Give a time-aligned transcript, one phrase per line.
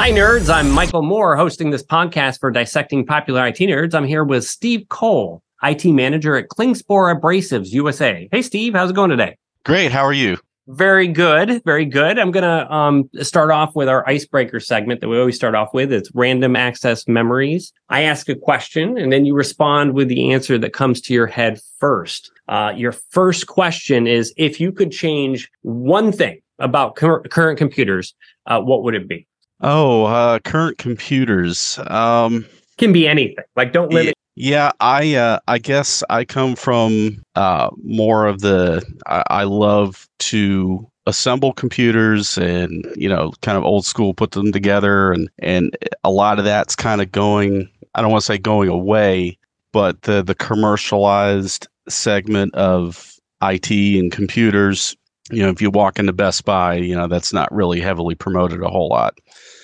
[0.00, 0.48] Hi, nerds.
[0.48, 3.92] I'm Michael Moore, hosting this podcast for Dissecting Popular IT Nerds.
[3.92, 8.26] I'm here with Steve Cole, IT manager at Klingspor Abrasives USA.
[8.32, 9.36] Hey, Steve, how's it going today?
[9.66, 9.92] Great.
[9.92, 10.38] How are you?
[10.68, 11.62] Very good.
[11.66, 12.18] Very good.
[12.18, 15.74] I'm going to um, start off with our icebreaker segment that we always start off
[15.74, 15.92] with.
[15.92, 17.70] It's random access memories.
[17.90, 21.26] I ask a question and then you respond with the answer that comes to your
[21.26, 22.32] head first.
[22.48, 28.14] Uh, your first question is if you could change one thing about cur- current computers,
[28.46, 29.26] uh, what would it be?
[29.60, 31.78] Oh, uh, current computers.
[31.86, 32.46] Um,
[32.78, 33.44] Can be anything.
[33.56, 34.14] Like, don't limit.
[34.36, 38.82] yeah, I uh, I guess I come from uh, more of the.
[39.06, 44.52] I, I love to assemble computers and you know kind of old school put them
[44.52, 48.36] together and and a lot of that's kind of going i don't want to say
[48.36, 49.36] going away
[49.72, 54.94] but the the commercialized segment of IT and computers
[55.30, 58.62] you know if you walk into Best Buy you know that's not really heavily promoted
[58.62, 59.18] a whole lot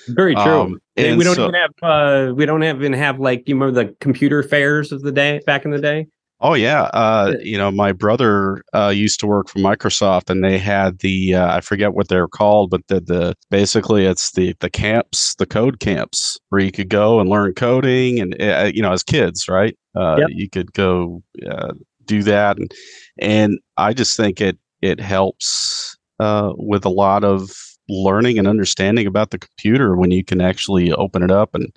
[0.08, 0.60] Very true.
[0.60, 1.70] Um, And we don't so- even have.
[1.82, 3.48] Uh, we don't even have like.
[3.48, 6.06] You remember the computer fairs of the day back in the day?
[6.40, 10.58] Oh yeah, uh, you know my brother uh, used to work for Microsoft, and they
[10.58, 14.68] had the uh, I forget what they're called, but the the basically it's the the
[14.68, 18.92] camps, the code camps, where you could go and learn coding, and uh, you know
[18.92, 19.74] as kids, right?
[19.96, 20.28] Uh, Yep.
[20.32, 21.72] You could go uh,
[22.04, 22.70] do that, and
[23.18, 27.50] and I just think it it helps uh, with a lot of
[27.88, 31.74] learning and understanding about the computer when you can actually open it up and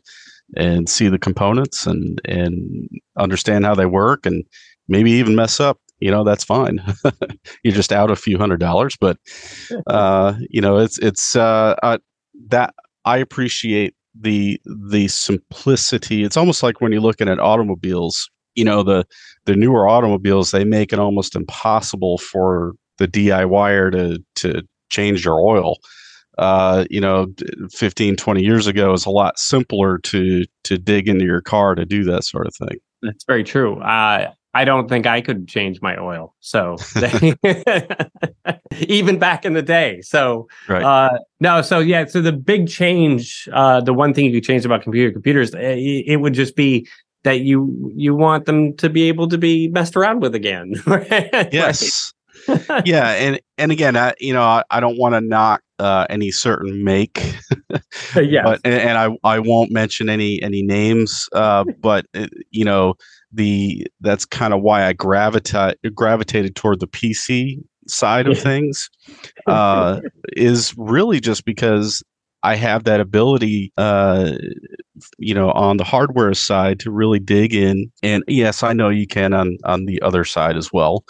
[0.55, 4.43] and see the components and and understand how they work and
[4.87, 6.81] maybe even mess up you know that's fine.
[7.63, 9.17] You're just out a few hundred dollars but
[9.87, 11.97] uh you know it's it's uh, uh
[12.47, 12.73] that
[13.05, 16.23] i appreciate the the simplicity.
[16.23, 19.05] It's almost like when you're looking at automobiles you know the
[19.45, 25.39] the newer automobiles they make it almost impossible for the diyer to to change your
[25.39, 25.77] oil
[26.39, 31.09] uh, you know, d- 15, 20 years ago is a lot simpler to to dig
[31.09, 32.77] into your car to do that sort of thing.
[33.01, 33.77] That's very true.
[33.81, 36.33] Uh, I don't think I could change my oil.
[36.39, 36.77] So
[38.87, 40.01] even back in the day.
[40.01, 40.81] So Right.
[40.81, 41.61] uh, no.
[41.61, 42.05] So yeah.
[42.05, 45.59] So the big change, uh, the one thing you could change about computer computers, it,
[46.07, 46.87] it would just be
[47.23, 50.73] that you you want them to be able to be messed around with again.
[50.85, 51.49] right?
[51.51, 52.13] yes.
[52.85, 56.31] yeah, and and again, I you know I, I don't want to knock uh, any
[56.31, 57.35] certain make,
[58.15, 58.43] yeah.
[58.43, 61.27] but and, and I I won't mention any any names.
[61.33, 62.95] Uh, but uh, you know
[63.31, 68.89] the that's kind of why I gravitate gravitated toward the PC side of things.
[69.47, 70.01] Uh,
[70.35, 72.03] is really just because
[72.43, 74.33] I have that ability, uh,
[75.17, 77.91] you know, on the hardware side to really dig in.
[78.01, 81.03] And yes, I know you can on on the other side as well,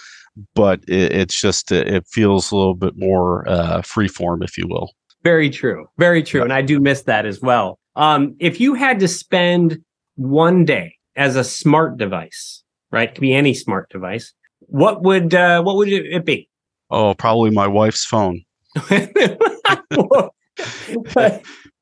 [0.55, 4.91] but it, it's just it feels a little bit more uh, freeform, if you will.
[5.23, 5.87] Very true.
[5.97, 6.41] Very true.
[6.41, 6.45] Yeah.
[6.45, 7.77] And I do miss that as well.
[7.95, 9.79] Um, if you had to spend
[10.15, 13.09] one day as a smart device, right?
[13.09, 14.33] It Could be any smart device.
[14.61, 16.49] What would uh, what would it, it be?
[16.89, 18.41] Oh, probably my wife's phone.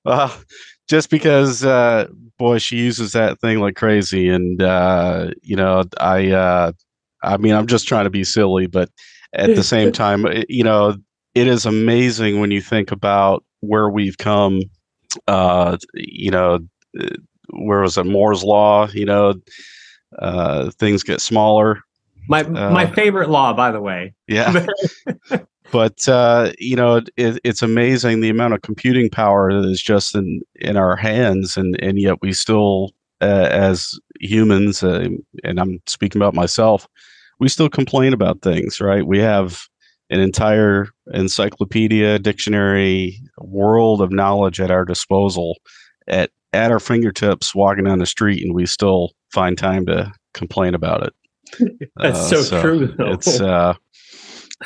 [0.06, 0.34] Uh,
[0.88, 6.32] just because, uh, boy, she uses that thing like crazy, and uh, you know, I,
[6.32, 6.72] uh,
[7.34, 8.90] I mean, I'm just trying to be silly, but
[9.34, 10.96] at the same time, you know,
[11.36, 14.62] it is amazing when you think about where we've come.
[15.28, 16.60] Uh, you know,
[17.00, 17.08] uh,
[17.50, 18.88] where was it Moore's law?
[18.94, 19.34] You know,
[20.20, 21.82] uh, things get smaller.
[22.28, 24.14] my my Uh, favorite law, by the way.
[24.28, 24.66] Yeah.
[25.72, 30.16] but uh, you know it, it's amazing the amount of computing power that is just
[30.16, 35.08] in in our hands and and yet we still uh, as humans uh,
[35.44, 36.88] and i'm speaking about myself
[37.40, 39.64] we still complain about things right we have
[40.10, 45.58] an entire encyclopedia dictionary world of knowledge at our disposal
[46.08, 50.74] at at our fingertips walking down the street and we still find time to complain
[50.74, 51.14] about it
[51.98, 52.88] That's Uh, so, true.
[52.98, 53.12] Though.
[53.12, 53.74] it's uh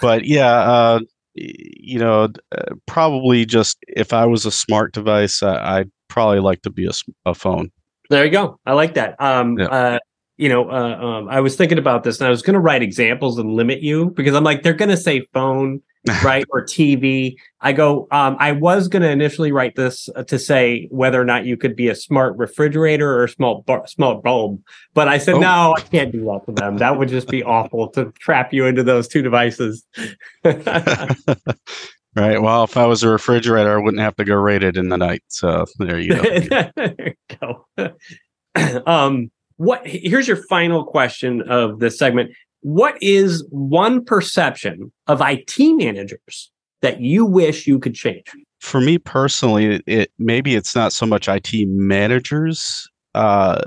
[0.02, 1.00] but yeah uh
[1.36, 6.62] you know uh, probably just if i was a smart device uh, i'd probably like
[6.62, 6.92] to be a,
[7.26, 7.72] a phone
[8.10, 8.60] There you go.
[8.66, 9.16] I like that.
[9.22, 9.68] Um, Yeah.
[9.68, 10.00] uh,
[10.42, 12.82] you know, uh, um, I was thinking about this and I was going to write
[12.82, 15.84] examples and limit you because I'm like, they're going to say phone,
[16.24, 16.44] right?
[16.50, 17.36] or TV.
[17.62, 21.26] I go, um, I was going to initially write this uh, to say whether or
[21.26, 24.60] not you could be a smart refrigerator or a small, bu- small bulb.
[24.96, 25.40] But I said, Oh.
[25.42, 26.78] no, I can't do that to them.
[26.78, 29.86] That would just be awful to trap you into those two devices.
[32.14, 34.90] right well if i was a refrigerator i wouldn't have to go rate it in
[34.90, 36.22] the night so there you go
[36.76, 37.14] there you
[37.78, 38.84] go.
[38.86, 39.32] um,
[39.64, 39.86] what?
[39.86, 42.32] Here's your final question of this segment.
[42.62, 48.26] What is one perception of IT managers that you wish you could change?
[48.62, 52.88] for me personally, it, maybe it's not so much IT managers.
[53.16, 53.62] Uh,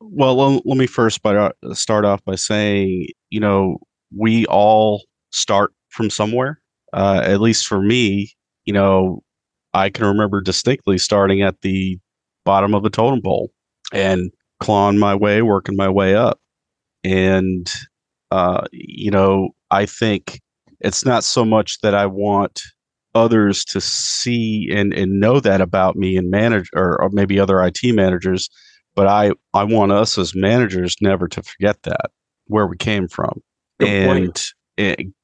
[0.00, 3.78] well, let, let me first by, start off by saying, you know,
[4.14, 6.60] we all start from somewhere.
[6.92, 8.32] Uh, at least for me,
[8.64, 9.22] you know,
[9.72, 11.98] I can remember distinctly starting at the
[12.44, 13.52] bottom of the totem pole
[13.92, 16.38] and clawing my way, working my way up.
[17.02, 17.70] And,
[18.30, 20.40] uh, you know, I think
[20.80, 22.60] it's not so much that I want
[23.14, 27.62] others to see and, and know that about me and manage or, or maybe other
[27.62, 28.48] IT managers,
[28.94, 32.10] but I, I want us as managers never to forget that
[32.46, 33.40] where we came from.
[33.78, 34.40] Good and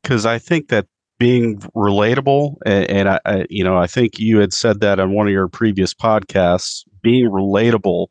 [0.03, 0.87] because I think that
[1.19, 5.13] being relatable and, and I, I, you know, I think you had said that on
[5.13, 8.09] one of your previous podcasts, being relatable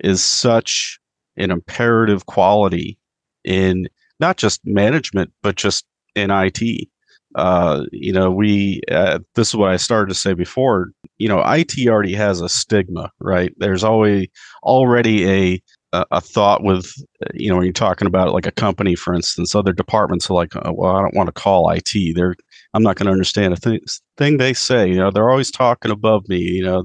[0.00, 0.98] is such
[1.36, 2.98] an imperative quality
[3.44, 3.88] in
[4.20, 5.84] not just management, but just
[6.14, 6.88] in IT
[7.36, 11.42] uh, you know, we, uh, this is what I started to say before, you know,
[11.46, 13.52] IT already has a stigma, right?
[13.58, 14.28] There's always
[14.62, 15.62] already a,
[15.92, 16.90] a, thought with,
[17.34, 20.56] you know, when you're talking about like a company, for instance, other departments are like,
[20.56, 22.14] oh, well, I don't want to call IT.
[22.14, 22.34] They're,
[22.72, 23.80] I'm not going to understand a thing,
[24.16, 24.88] thing they say.
[24.88, 26.38] You know, they're always talking above me.
[26.38, 26.84] You know,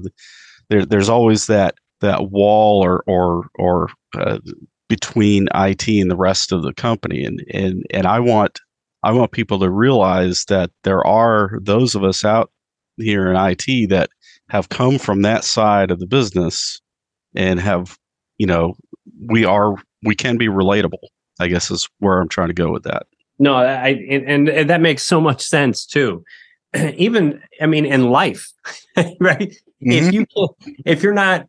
[0.68, 4.38] there, there's always that that wall or or or uh,
[4.88, 8.60] between IT and the rest of the company, and and and I want
[9.02, 12.50] I want people to realize that there are those of us out
[12.98, 14.10] here in IT that
[14.48, 16.80] have come from that side of the business
[17.34, 17.98] and have,
[18.38, 18.74] you know,
[19.26, 19.74] we are
[20.04, 20.98] we can be relatable.
[21.40, 23.06] I guess is where I'm trying to go with that.
[23.38, 26.22] No, I and, and that makes so much sense too.
[26.96, 28.52] Even I mean in life,
[29.20, 29.54] right?
[29.82, 29.90] Mm-hmm.
[29.90, 30.26] If you
[30.84, 31.46] if you're not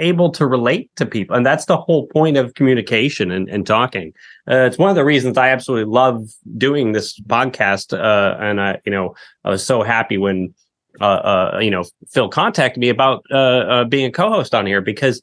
[0.00, 1.36] able to relate to people.
[1.36, 4.12] And that's the whole point of communication and, and talking.
[4.50, 7.96] Uh, it's one of the reasons I absolutely love doing this podcast.
[7.96, 9.14] Uh, and I, you know,
[9.44, 10.52] I was so happy when,
[11.00, 11.04] uh,
[11.54, 15.20] uh you know, Phil contacted me about uh, uh, being a co-host on here because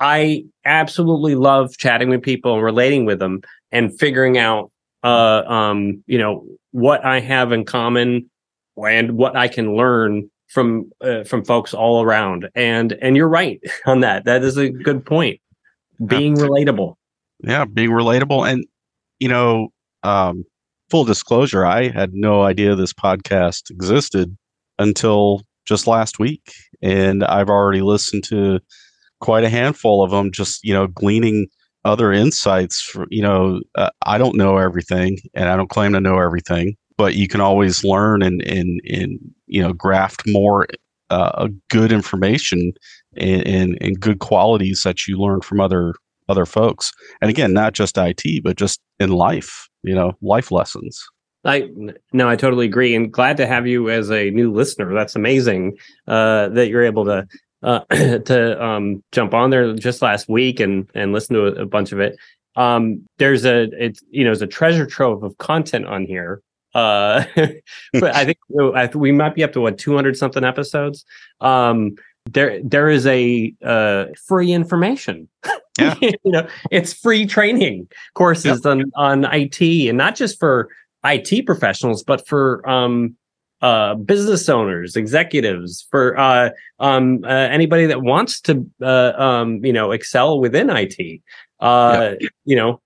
[0.00, 4.70] I absolutely love chatting with people and relating with them and figuring out,
[5.04, 8.30] um, you know, what I have in common
[8.76, 12.48] and what I can learn from uh, from folks all around.
[12.54, 14.24] And and you're right on that.
[14.24, 15.40] That is a good point.
[16.04, 16.96] Being relatable.
[17.42, 18.50] Yeah being relatable.
[18.50, 18.64] And
[19.18, 19.68] you know
[20.02, 20.44] um
[20.90, 24.36] full disclosure i had no idea this podcast existed
[24.78, 26.52] until just last week.
[26.82, 28.60] And i've already listened to
[29.20, 31.46] quite a handful of them just you know gleaning
[31.84, 36.00] other insights for you know uh, i don't know everything and i don't claim to
[36.00, 39.18] know everything but you can always learn and and and
[39.52, 40.66] you know graft more
[41.10, 42.72] uh, good information
[43.16, 45.94] and, and, and good qualities that you learn from other
[46.28, 51.04] other folks and again not just IT but just in life you know life lessons
[51.44, 51.68] I
[52.12, 54.94] no, I totally agree, and glad to have you as a new listener.
[54.94, 55.76] That's amazing
[56.06, 57.26] uh, that you're able to
[57.64, 61.66] uh, to um, jump on there just last week and and listen to a, a
[61.66, 62.16] bunch of it.
[62.54, 66.42] Um, there's a it's you know there's a treasure trove of content on here
[66.74, 67.24] uh,
[67.92, 68.38] but I think
[68.74, 71.04] I th- we might be up to what 200 something episodes.
[71.40, 71.96] Um,
[72.30, 75.28] there there is a uh, free information.
[75.78, 75.94] Yeah.
[76.02, 78.66] you know, it's free training courses yep.
[78.66, 79.58] on on IT,
[79.88, 80.68] and not just for
[81.02, 83.16] IT professionals, but for um,
[83.62, 89.72] uh, business owners, executives, for uh, um, uh, anybody that wants to, uh, um, you
[89.72, 91.22] know, excel within IT.
[91.58, 92.32] Uh, yep.
[92.44, 92.81] You know,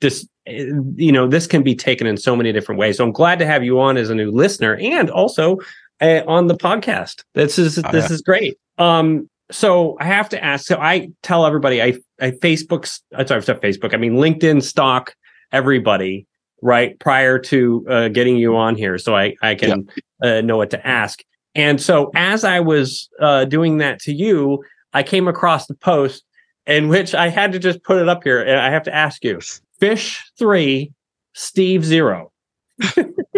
[0.00, 2.96] this you know this can be taken in so many different ways.
[2.98, 5.58] So i'm glad to have you on as a new listener and also
[6.00, 7.24] uh, on the podcast.
[7.34, 8.14] This is oh, this yeah.
[8.14, 8.58] is great.
[8.78, 13.40] Um so i have to ask so i tell everybody i i facebook uh, sorry
[13.40, 15.14] facebook i mean linkedin stalk
[15.52, 16.26] everybody
[16.62, 19.88] right prior to uh, getting you on here so i i can
[20.22, 21.22] uh, know what to ask.
[21.54, 26.24] And so as i was uh, doing that to you i came across the post
[26.66, 29.22] in which i had to just put it up here and i have to ask
[29.24, 29.40] you
[29.78, 30.92] Fish three,
[31.34, 32.32] Steve zero.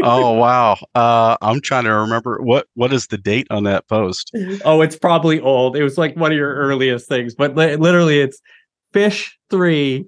[0.03, 0.77] oh wow!
[0.95, 4.33] Uh, I'm trying to remember what what is the date on that post.
[4.65, 5.77] Oh, it's probably old.
[5.77, 8.41] It was like one of your earliest things, but li- literally, it's
[8.93, 10.07] Fish three,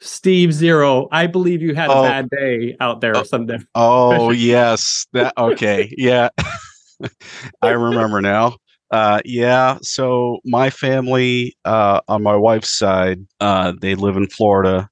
[0.00, 1.08] Steve zero.
[1.10, 2.00] I believe you had oh.
[2.00, 3.64] a bad day out there or something.
[3.74, 6.28] Oh yes, that okay, yeah.
[7.62, 8.56] I remember now.
[8.90, 9.78] Uh, yeah.
[9.82, 14.88] So my family, uh, on my wife's side, uh, they live in Florida.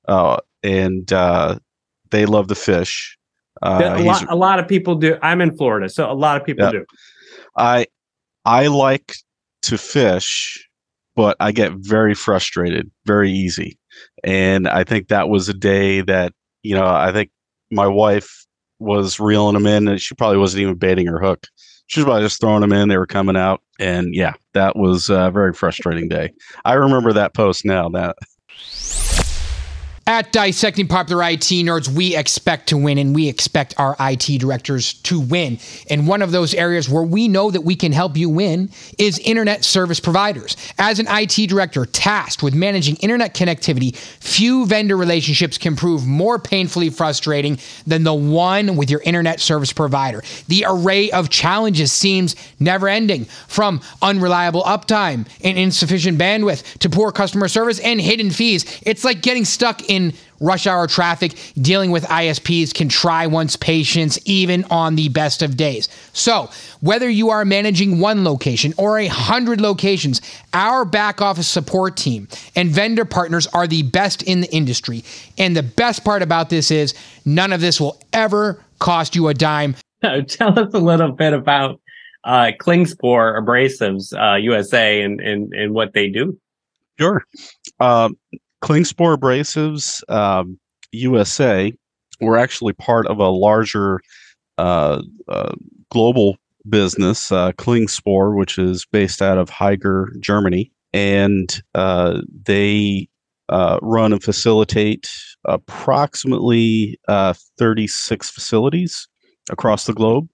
[0.62, 1.58] And uh,
[2.10, 3.16] they love the fish.
[3.62, 5.16] Uh, a, lot, a lot of people do.
[5.22, 6.70] I'm in Florida, so a lot of people yeah.
[6.70, 6.84] do.
[7.56, 7.86] I
[8.44, 9.14] I like
[9.62, 10.68] to fish,
[11.16, 13.78] but I get very frustrated very easy,
[14.22, 17.30] and I think that was a day that you know I think
[17.70, 18.46] my wife
[18.78, 21.46] was reeling them in, and she probably wasn't even baiting her hook.
[21.88, 22.88] she's probably just throwing them in.
[22.88, 26.32] They were coming out, and yeah, that was a very frustrating day.
[26.64, 27.88] I remember that post now.
[27.88, 28.16] That
[30.08, 34.94] at Dissecting Popular IT Nerds, we expect to win and we expect our IT directors
[34.94, 35.58] to win.
[35.90, 39.18] And one of those areas where we know that we can help you win is
[39.18, 40.56] internet service providers.
[40.78, 46.38] As an IT director tasked with managing internet connectivity, few vendor relationships can prove more
[46.38, 50.22] painfully frustrating than the one with your internet service provider.
[50.46, 57.12] The array of challenges seems never ending from unreliable uptime and insufficient bandwidth to poor
[57.12, 58.80] customer service and hidden fees.
[58.86, 63.56] It's like getting stuck in in rush hour traffic, dealing with ISPs can try one's
[63.56, 65.88] patience even on the best of days.
[66.12, 66.50] So,
[66.80, 70.20] whether you are managing one location or a hundred locations,
[70.52, 75.04] our back office support team and vendor partners are the best in the industry.
[75.36, 79.34] And the best part about this is none of this will ever cost you a
[79.34, 79.76] dime.
[80.00, 81.80] So Tell us a little bit about
[82.22, 86.38] uh, Klingspor Abrasives uh, USA and, and, and what they do.
[87.00, 87.24] Sure.
[87.80, 88.16] Um,
[88.62, 90.58] Klingspor Abrasives um,
[90.92, 91.72] USA
[92.20, 94.00] were actually part of a larger
[94.58, 95.54] uh, uh,
[95.90, 96.36] global
[96.68, 100.72] business, uh, Klingspor, which is based out of Haiger, Germany.
[100.92, 103.08] And uh, they
[103.48, 105.10] uh, run and facilitate
[105.44, 109.08] approximately uh, 36 facilities
[109.50, 110.28] across the globe.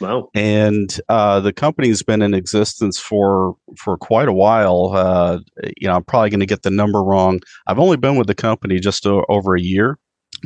[0.00, 0.28] Wow.
[0.34, 4.92] And uh, the company's been in existence for for quite a while.
[4.94, 5.38] Uh,
[5.76, 7.40] you know, I'm probably going to get the number wrong.
[7.66, 9.98] I've only been with the company just o- over a year,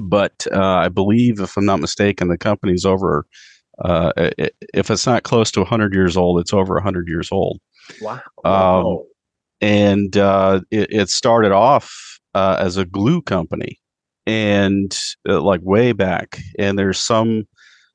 [0.02, 3.26] but uh, I believe, if I'm not mistaken, the company's over.
[3.82, 4.12] Uh,
[4.74, 7.60] if it's not close to 100 years old, it's over 100 years old.
[8.02, 8.20] Wow.
[8.44, 9.04] Um,
[9.62, 13.80] and uh, it, it, started off uh, as a glue company,
[14.26, 16.38] and like way back.
[16.58, 17.44] And there's some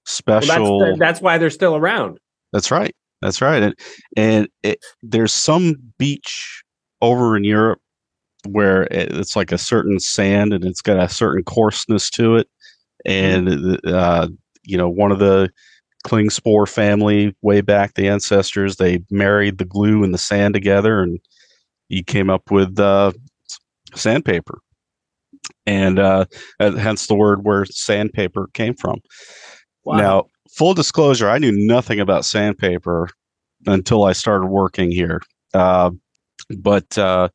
[0.06, 0.78] special.
[0.78, 2.20] Well, that's, that's, why they're still around.
[2.54, 2.96] That's right.
[3.22, 3.64] That's right.
[3.64, 3.76] And
[4.16, 6.64] and it, there's some beach
[7.02, 7.80] over in Europe
[8.48, 12.48] where it's like a certain sand and it's got a certain coarseness to it.
[13.06, 13.94] And mm-hmm.
[13.94, 14.28] uh,
[14.64, 15.50] you know, one of the
[16.06, 21.20] Klingspor family way back, the ancestors, they married the glue and the sand together, and
[21.90, 23.12] he came up with uh,
[23.96, 24.60] sandpaper,
[25.66, 26.26] and uh,
[26.60, 29.00] hence the word where sandpaper came from.
[29.86, 29.98] Wow.
[29.98, 33.08] Now, full disclosure, I knew nothing about sandpaper
[33.68, 35.22] until I started working here.
[35.54, 35.92] Uh,
[36.58, 37.30] but uh,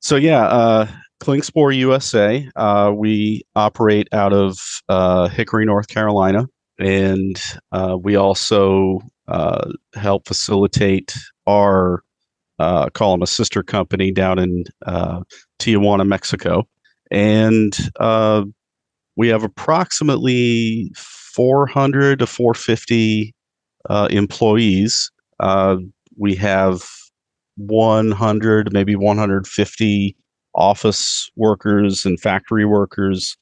[0.00, 0.86] so, yeah, uh,
[1.22, 4.58] Klingspor USA, uh, we operate out of
[4.88, 6.46] uh, Hickory, North Carolina.
[6.78, 7.40] And
[7.72, 12.02] uh, we also uh, help facilitate our,
[12.92, 14.64] call them a sister company down in
[15.58, 16.68] Tijuana, Mexico.
[17.10, 17.74] And
[19.16, 20.92] we have approximately
[21.36, 23.34] 400 to 450
[23.90, 25.12] uh, employees.
[25.38, 25.76] Uh,
[26.18, 26.82] we have
[27.56, 30.16] 100, maybe 150
[30.54, 33.36] office workers and factory workers,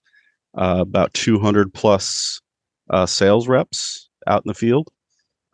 [0.58, 2.40] uh, about 200 plus
[2.90, 4.88] uh, sales reps out in the field.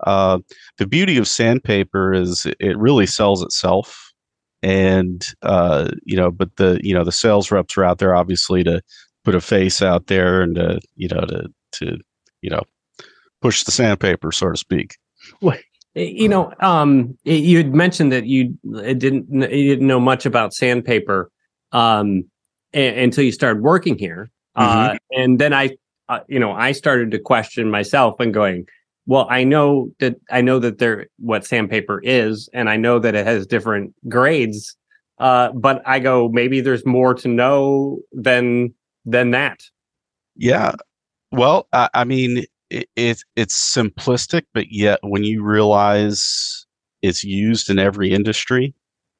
[0.07, 0.39] Uh,
[0.79, 4.13] the beauty of sandpaper is it really sells itself,
[4.63, 8.65] and uh, you know, but the you know the sales reps are out there obviously
[8.65, 8.81] to
[9.25, 11.99] put a face out there and to you know to to
[12.43, 12.63] you know,
[13.41, 14.97] push the sandpaper, so to speak.
[15.41, 15.59] Well,
[15.95, 21.31] you know, um, you had mentioned that you didn't you didn't know much about sandpaper
[21.73, 22.25] um,
[22.73, 24.97] a- until you started working here, uh, mm-hmm.
[25.11, 25.77] and then I,
[26.09, 28.67] uh, you know, I started to question myself and going,
[29.07, 33.17] well, I know that I know that there what sandpaper is, and I know that
[33.17, 34.77] it has different grades,
[35.19, 39.61] uh, but I go maybe there's more to know than than that.
[40.37, 40.75] Yeah,
[41.33, 46.67] well, I, I mean, it, it, it's simplistic, but yet when you realize
[47.03, 48.75] it's used in every industry,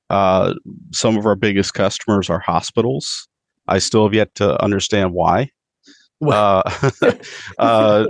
[0.09, 0.55] uh,
[0.93, 3.29] some of our biggest customers are hospitals.
[3.69, 5.51] I still have yet to understand why.
[6.25, 6.63] Uh,
[7.59, 8.07] uh,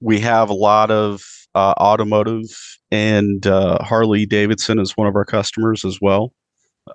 [0.00, 1.22] we have a lot of
[1.54, 2.44] uh, automotive,
[2.90, 6.32] and uh, Harley Davidson is one of our customers as well.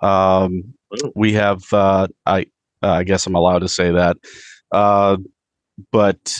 [0.02, 1.12] Um, oh.
[1.16, 2.46] we have, uh, I,
[2.82, 4.18] I guess I'm allowed to say that
[5.92, 6.34] but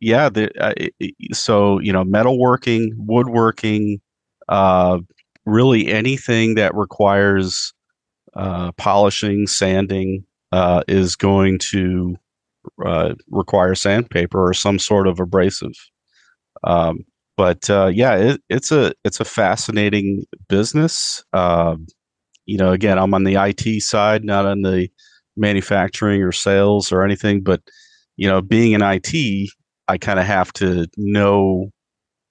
[0.00, 0.74] yeah, the, uh,
[1.32, 4.00] so you know, metalworking, woodworking,
[4.48, 4.98] uh,
[5.44, 7.72] really anything that requires
[8.34, 12.16] uh, polishing, sanding uh, is going to
[12.84, 15.74] uh, require sandpaper or some sort of abrasive.
[16.64, 17.04] Um,
[17.36, 21.22] but uh, yeah, it, it's a it's a fascinating business.
[21.32, 21.86] Um,
[22.46, 24.88] you know, again, I'm on the IT side, not on the
[25.36, 27.60] manufacturing or sales or anything, but
[28.16, 29.50] you know, being in IT,
[29.88, 31.70] I kind of have to know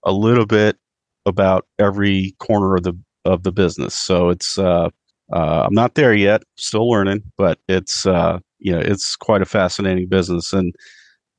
[0.04, 0.78] a little bit
[1.26, 2.94] about every corner of the
[3.26, 3.96] of the business.
[3.96, 4.90] So it's uh,
[5.34, 9.46] uh, I'm not there yet, still learning, but it's uh, you know it's quite a
[9.46, 10.54] fascinating business.
[10.54, 10.74] And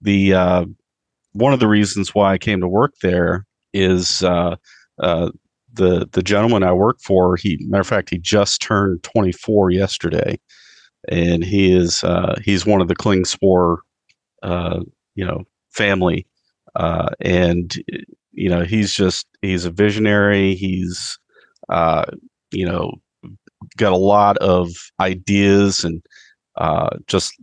[0.00, 0.64] the uh,
[1.32, 4.56] one of the reasons why I came to work there is uh,
[5.02, 5.30] uh,
[5.72, 7.36] the the gentleman I work for.
[7.36, 10.38] He matter of fact, he just turned 24 yesterday,
[11.08, 13.78] and he is uh, he's one of the Klingspor,
[14.42, 14.80] uh,
[15.14, 16.26] you know, family,
[16.74, 17.74] uh, and
[18.32, 20.54] you know he's just he's a visionary.
[20.54, 21.18] He's
[21.68, 22.04] uh,
[22.50, 22.92] you know
[23.76, 26.02] got a lot of ideas and
[26.56, 27.34] uh, just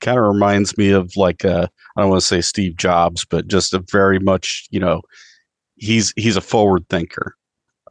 [0.00, 3.48] kind of reminds me of like uh, I don't want to say Steve Jobs, but
[3.48, 5.02] just a very much you know
[5.76, 7.36] he's he's a forward thinker.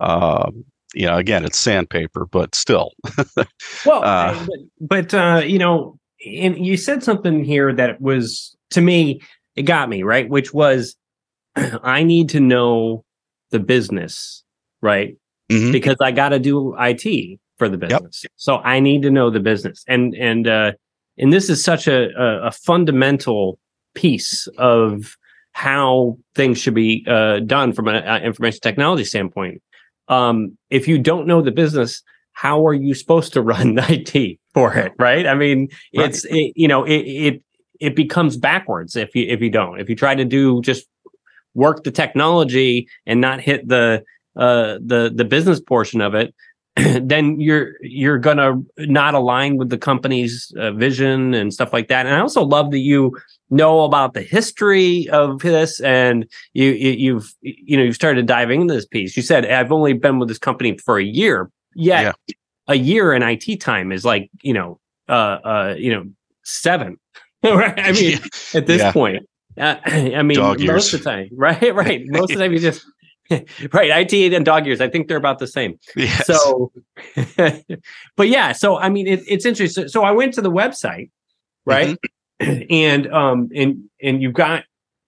[0.02, 2.92] Um, you know, again, it's sandpaper, but still.
[3.86, 8.82] well, uh, but, but uh, you know, and you said something here that was to
[8.82, 9.22] me,
[9.56, 10.96] it got me right, which was
[11.56, 13.04] I need to know
[13.52, 14.44] the business,
[14.82, 15.18] right?
[15.52, 15.72] Mm-hmm.
[15.72, 18.32] Because I got to do IT for the business, yep.
[18.36, 20.72] so I need to know the business, and and uh,
[21.18, 23.60] and this is such a, a, a fundamental
[23.94, 25.16] piece of
[25.52, 29.62] how things should be uh, done from an uh, information technology standpoint
[30.08, 32.04] um, if you don't know the business,
[32.34, 34.94] how are you supposed to run IT for it?
[34.98, 35.28] Right.
[35.28, 36.10] I mean, right.
[36.10, 37.44] it's, it, you know, it, it,
[37.80, 40.88] it becomes backwards if you, if you don't, if you try to do just
[41.54, 44.04] work the technology and not hit the,
[44.36, 46.34] uh, the, the business portion of it,
[46.76, 52.06] then you're you're gonna not align with the company's uh, vision and stuff like that.
[52.06, 53.16] And I also love that you
[53.50, 58.62] know about the history of this and you, you have you know you've started diving
[58.62, 62.16] into this piece you said i've only been with this company for a year yet
[62.28, 62.36] yeah.
[62.68, 64.80] A year in it time is like you know
[65.10, 65.12] uh
[65.44, 66.06] uh you know
[66.44, 66.98] seven
[67.44, 68.20] right i mean
[68.54, 68.92] at this yeah.
[68.92, 69.26] point
[69.58, 70.94] uh, i mean dog most years.
[70.94, 72.86] of the time right right most of the time you just
[73.72, 73.90] right
[74.26, 76.28] it and dog years i think they're about the same yes.
[76.28, 76.72] so
[78.16, 81.10] but yeah so i mean it, it's interesting so i went to the website
[81.66, 81.98] right
[82.40, 82.62] mm-hmm.
[82.70, 84.64] and um and and you've got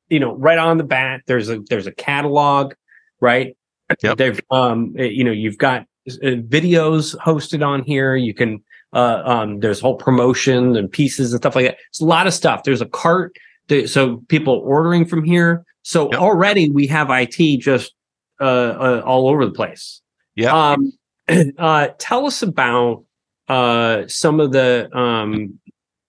[0.10, 2.74] you know right on the bat there's a there's a catalog
[3.20, 3.56] right
[4.02, 4.18] yep.
[4.18, 8.16] they've um you know you've got videos hosted on here.
[8.16, 11.78] You can uh um there's whole promotion and pieces and stuff like that.
[11.90, 12.64] It's a lot of stuff.
[12.64, 13.36] There's a cart
[13.70, 15.66] to, so people ordering from here.
[15.84, 16.20] So yep.
[16.20, 17.94] already we have it just
[18.40, 20.02] uh, uh all over the place.
[20.36, 20.94] Yeah um
[21.58, 23.04] uh tell us about
[23.48, 25.60] uh some of the um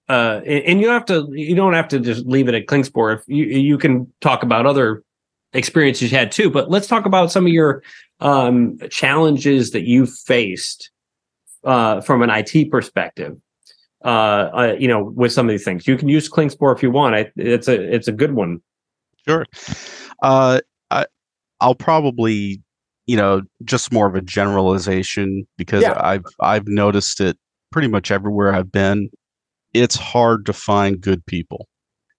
[0.08, 3.18] uh, and you have to you don't have to just leave it at Klingspor.
[3.18, 5.02] If you you can talk about other
[5.52, 7.82] experiences you had too, but let's talk about some of your
[8.20, 10.90] um, challenges that you faced
[11.64, 13.36] uh, from an IT perspective.
[14.04, 16.90] Uh, uh, you know, with some of these things, you can use Klingspor if you
[16.90, 17.14] want.
[17.14, 18.60] I, it's a it's a good one.
[19.26, 19.44] Sure.
[20.22, 21.06] Uh, I
[21.60, 22.62] I'll probably
[23.06, 25.98] you know just more of a generalization because yeah.
[26.00, 27.36] I've I've noticed it
[27.72, 29.10] pretty much everywhere I've been
[29.74, 31.68] it's hard to find good people.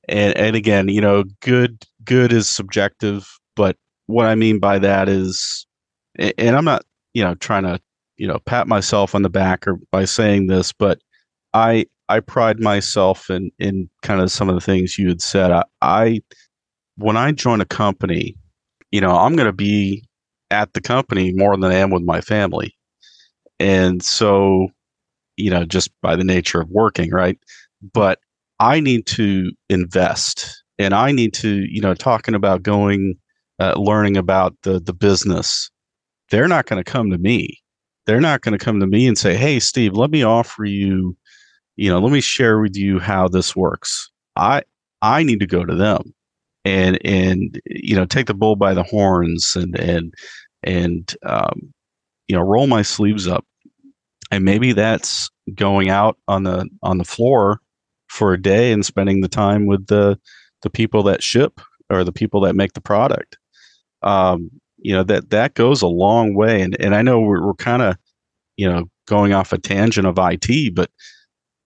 [0.08, 5.08] And and again, you know, good good is subjective, but what I mean by that
[5.08, 5.68] is
[6.18, 7.80] and I'm not, you know, trying to,
[8.18, 11.00] you know, pat myself on the back or by saying this, but
[11.54, 15.52] I I pride myself in in kind of some of the things you had said.
[15.52, 16.20] I, I
[16.98, 18.36] when I join a company,
[18.92, 20.04] you know, I'm going to be
[20.50, 22.76] at the company more than I am with my family.
[23.60, 24.70] And so
[25.38, 27.38] you know, just by the nature of working, right?
[27.94, 28.20] But
[28.60, 33.16] I need to invest and I need to, you know, talking about going,
[33.60, 35.70] uh, learning about the, the business.
[36.32, 37.62] They're not going to come to me.
[38.06, 41.16] They're not going to come to me and say, Hey, Steve, let me offer you,
[41.76, 44.10] you know, let me share with you how this works.
[44.36, 44.64] I,
[45.02, 46.14] I need to go to them
[46.66, 50.14] and, and, you know, take the bull by the horns and, and,
[50.64, 51.74] and, um,
[52.28, 53.46] you know, roll my sleeves up
[54.32, 57.60] and maybe that's going out on the on the floor
[58.08, 60.20] for a day and spending the time with the
[60.62, 63.38] the people that ship or the people that make the product
[64.04, 67.54] um, you know that that goes a long way and and i know we're, we're
[67.54, 67.98] kind of
[68.58, 70.90] you know going off a tangent of it but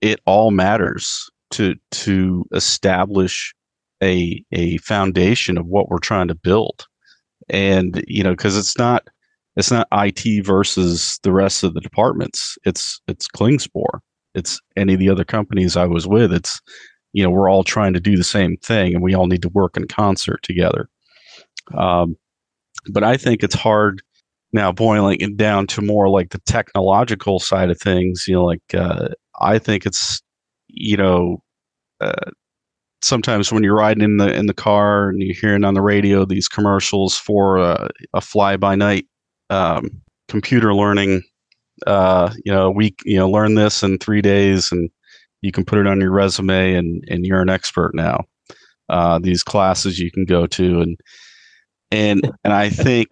[0.01, 3.53] it all matters to to establish
[4.01, 6.88] a a foundation of what we're trying to build
[7.49, 9.08] and you know because it's not
[9.56, 12.58] it's not IT versus the rest of the departments.
[12.65, 13.99] It's it's Klingspor.
[14.34, 16.34] It's any of the other companies I was with.
[16.34, 16.60] It's
[17.13, 19.49] you know we're all trying to do the same thing, and we all need to
[19.49, 20.89] work in concert together.
[21.76, 22.17] Um,
[22.89, 24.02] but I think it's hard
[24.52, 28.26] now boiling it down to more like the technological side of things.
[28.28, 30.21] You know, like uh, I think it's
[30.67, 31.41] you know
[32.02, 32.32] uh,
[33.04, 36.26] sometimes when you're riding in the in the car and you're hearing on the radio
[36.26, 39.06] these commercials for a, a fly by night
[39.49, 39.89] um,
[40.28, 41.21] computer learning
[41.86, 44.89] uh, you know we you know learn this in three days and
[45.43, 48.21] you can put it on your resume and and you're an expert now.
[48.89, 50.97] Uh, these classes you can go to and
[51.91, 53.08] and and i think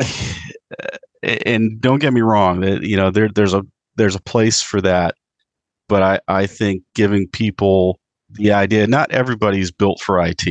[1.24, 3.62] and don't get me wrong that you know there there's a
[3.96, 5.16] there's a place for that.
[5.88, 8.00] But i i think giving people
[8.32, 10.42] the idea not everybody's built for it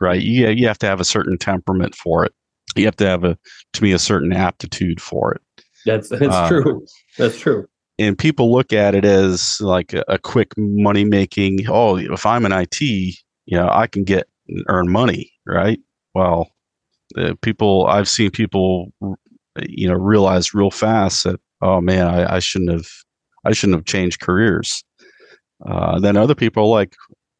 [0.00, 0.20] right?
[0.20, 2.32] You, you have to have a certain temperament for it.
[2.74, 3.38] You have to have a
[3.74, 5.42] to me a certain aptitude for it.
[5.86, 6.84] That's that's uh, true.
[7.18, 7.68] That's true
[8.00, 12.44] and people look at it as like a, a quick money making oh if i'm
[12.44, 13.14] an it you
[13.56, 14.28] know i can get
[14.68, 15.78] earn money right
[16.14, 16.50] well
[17.16, 18.92] uh, people i've seen people
[19.60, 22.88] you know realize real fast that oh man i, I shouldn't have
[23.44, 24.82] i shouldn't have changed careers
[25.66, 26.94] uh, then other people like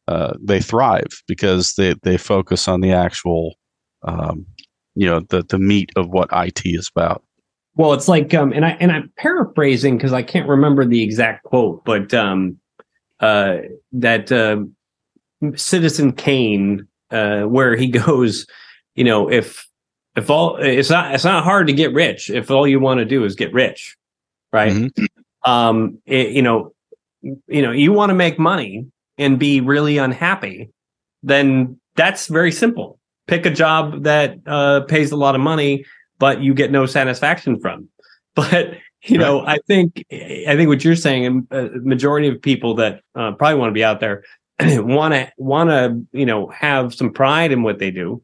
[0.07, 3.55] uh, they thrive because they, they focus on the actual
[4.03, 4.45] um,
[4.95, 7.23] you know the the meat of what IT is about.
[7.75, 11.43] Well, it's like um, and I and I'm paraphrasing because I can't remember the exact
[11.43, 12.57] quote, but um,
[13.19, 13.57] uh,
[13.93, 14.63] that uh,
[15.55, 18.45] Citizen Kane, uh, where he goes,
[18.95, 19.67] you know, if
[20.15, 23.05] if all it's not it's not hard to get rich if all you want to
[23.05, 23.97] do is get rich,
[24.51, 24.73] right?
[24.73, 25.49] Mm-hmm.
[25.49, 26.73] Um, it, you know,
[27.21, 28.85] you know, you want to make money
[29.17, 30.69] and be really unhappy,
[31.23, 32.99] then that's very simple.
[33.27, 35.85] Pick a job that uh, pays a lot of money,
[36.21, 37.89] but you get no satisfaction from.
[38.33, 39.59] But you know, right.
[39.59, 43.71] I think I think what you're saying, a majority of people that uh, probably want
[43.71, 44.23] to be out there
[44.61, 48.23] want to want to you know have some pride in what they do.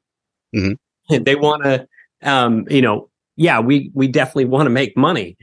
[0.55, 1.23] Mm-hmm.
[1.25, 1.87] They want to,
[2.21, 5.35] um, you know, yeah, we we definitely want to make money,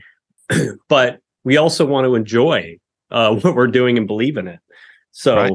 [0.89, 2.79] but we also want to enjoy
[3.11, 4.59] uh, what we're doing and believe in it.
[5.11, 5.53] So, right.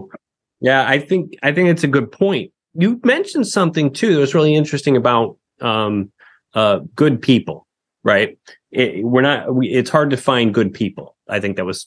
[0.61, 2.53] yeah, I think I think it's a good point.
[2.75, 6.13] You mentioned something too that was really interesting about um,
[6.55, 7.67] uh, good people,
[8.03, 8.39] right?
[8.71, 9.55] It, we're not.
[9.55, 11.17] We, it's hard to find good people.
[11.29, 11.87] I think that was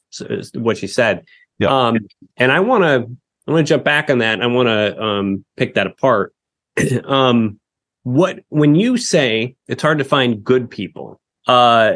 [0.53, 1.25] what she said.
[1.59, 1.69] Yep.
[1.69, 1.97] Um,
[2.37, 3.15] and I want to
[3.47, 4.41] I want to jump back on that.
[4.41, 6.33] I want to um, pick that apart.
[7.05, 7.59] um,
[8.03, 11.93] what when you say it's hard to find good people, uh,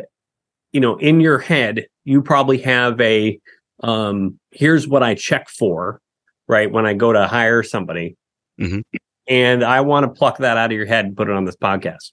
[0.71, 3.39] you know, in your head, you probably have a
[3.83, 6.01] um, here's what I check for,
[6.47, 6.71] right?
[6.71, 8.17] When I go to hire somebody.
[8.59, 8.79] Mm-hmm.
[9.27, 11.55] And I want to pluck that out of your head and put it on this
[11.55, 12.11] podcast.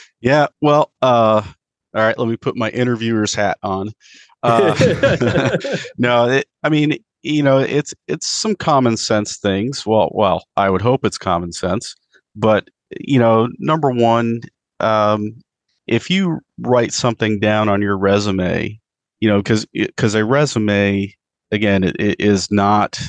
[0.20, 0.48] yeah.
[0.60, 1.42] Well, uh,
[1.94, 3.90] all right, let me put my interviewer's hat on.
[4.42, 4.74] Uh,
[5.98, 9.86] no, it, I mean, you know, it's it's some common sense things.
[9.86, 11.94] Well, well, I would hope it's common sense,
[12.36, 12.68] but
[13.00, 14.42] you know, number one,
[14.80, 15.40] um,
[15.86, 18.78] if you write something down on your resume
[19.20, 21.14] you know, because because a resume
[21.50, 23.00] again it, it is not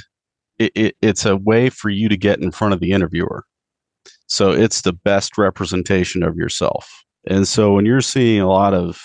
[0.59, 3.45] it, it, it's a way for you to get in front of the interviewer.
[4.27, 6.87] So it's the best representation of yourself.
[7.27, 9.01] And so when you're seeing a lot of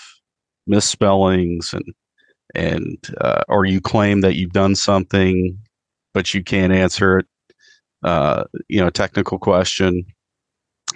[0.67, 1.85] misspellings and
[2.55, 5.59] and uh, or you claim that you've done something
[6.12, 7.27] but you can't answer it,
[8.05, 10.05] uh, you know, technical question.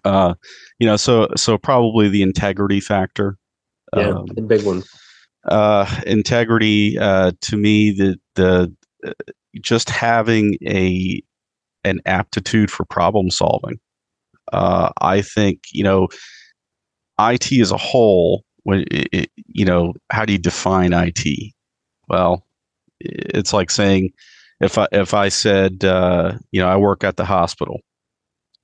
[0.04, 0.34] Uh,
[0.78, 3.36] you know, so so probably the integrity factor.
[3.96, 4.84] Yeah, um, the big one
[5.48, 8.74] uh, integrity uh, to me the the
[9.58, 11.22] just having a
[11.84, 13.78] an aptitude for problem solving.
[14.52, 16.08] Uh, I think you know
[17.20, 18.44] IT as a whole.
[18.64, 21.54] When it, it, you know, how do you define IT?
[22.08, 22.44] Well,
[23.00, 24.10] it's like saying
[24.60, 27.80] if I if I said uh, you know I work at the hospital,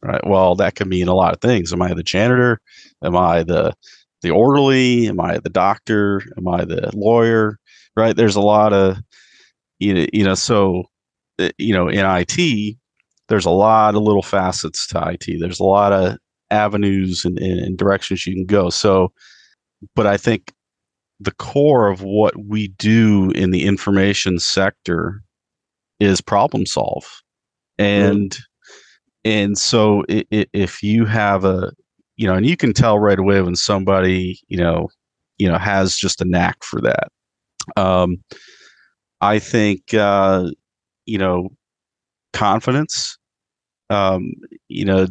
[0.02, 0.26] right?
[0.26, 1.72] Well, that could mean a lot of things.
[1.72, 2.60] Am I the janitor?
[3.02, 3.74] Am I the
[4.22, 5.08] the orderly?
[5.08, 6.22] Am I the doctor?
[6.36, 7.58] Am I the lawyer?
[7.96, 8.16] Right?
[8.16, 8.98] There's a lot of
[10.12, 10.84] you know, so
[11.38, 12.76] uh, you know in IT
[13.28, 15.40] there's a lot of little facets to IT.
[15.40, 16.18] There's a lot of
[16.50, 18.68] avenues and, and directions you can go.
[18.68, 19.12] So,
[19.94, 20.52] but I think
[21.20, 25.22] the core of what we do in the information sector
[26.00, 27.22] is problem solve
[27.78, 28.40] and mm.
[29.24, 31.72] and so it, it, if you have a
[32.16, 34.88] you know, and you can tell right away when somebody, you know,
[35.38, 37.08] you know, has just a knack for that.
[37.76, 38.18] Um,
[39.24, 40.50] I think, uh,
[41.06, 41.48] you know,
[42.34, 43.16] confidence.
[43.88, 44.32] Um,
[44.68, 45.06] you know,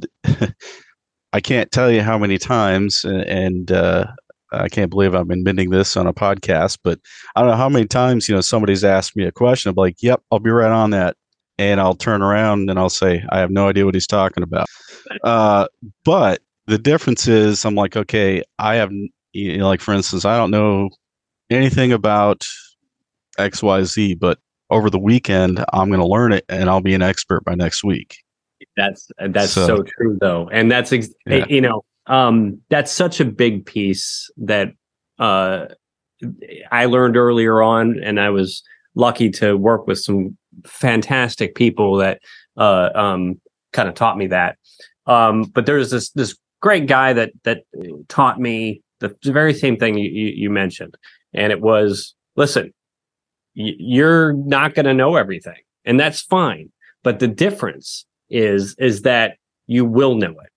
[1.34, 4.06] I can't tell you how many times, and uh,
[4.52, 6.99] I can't believe I'm admitting this on a podcast, but
[7.36, 9.69] I don't know how many times, you know, somebody's asked me a question.
[9.69, 11.17] I'm like, yep, I'll be right on that.
[11.58, 14.67] And I'll turn around and I'll say, I have no idea what he's talking about.
[15.23, 15.67] Uh,
[16.06, 18.91] but the difference is I'm like, okay, I have,
[19.34, 20.89] you know, like for instance, I don't know
[21.49, 22.43] anything about
[23.38, 27.43] XYZ, but over the weekend, I'm going to learn it and I'll be an expert
[27.43, 28.17] by next week.
[28.78, 31.46] That's that's So- so, true though, and that's ex- Yeah.
[31.50, 34.69] you know um, that's such a big piece that
[35.19, 35.67] uh,
[36.72, 38.63] I learned earlier on, and I was
[38.96, 42.19] lucky to work with some fantastic people that
[42.58, 43.39] uh, um,
[43.74, 44.58] kind of taught me that.
[45.08, 47.63] Um, but there's this this great guy that that
[48.08, 50.96] taught me the, very same thing you, you, you mentioned,
[51.34, 52.74] and it was listen,
[53.54, 56.70] you're not going to know everything, and that's fine.
[57.04, 59.38] But the difference is is that
[59.68, 60.50] you will know it.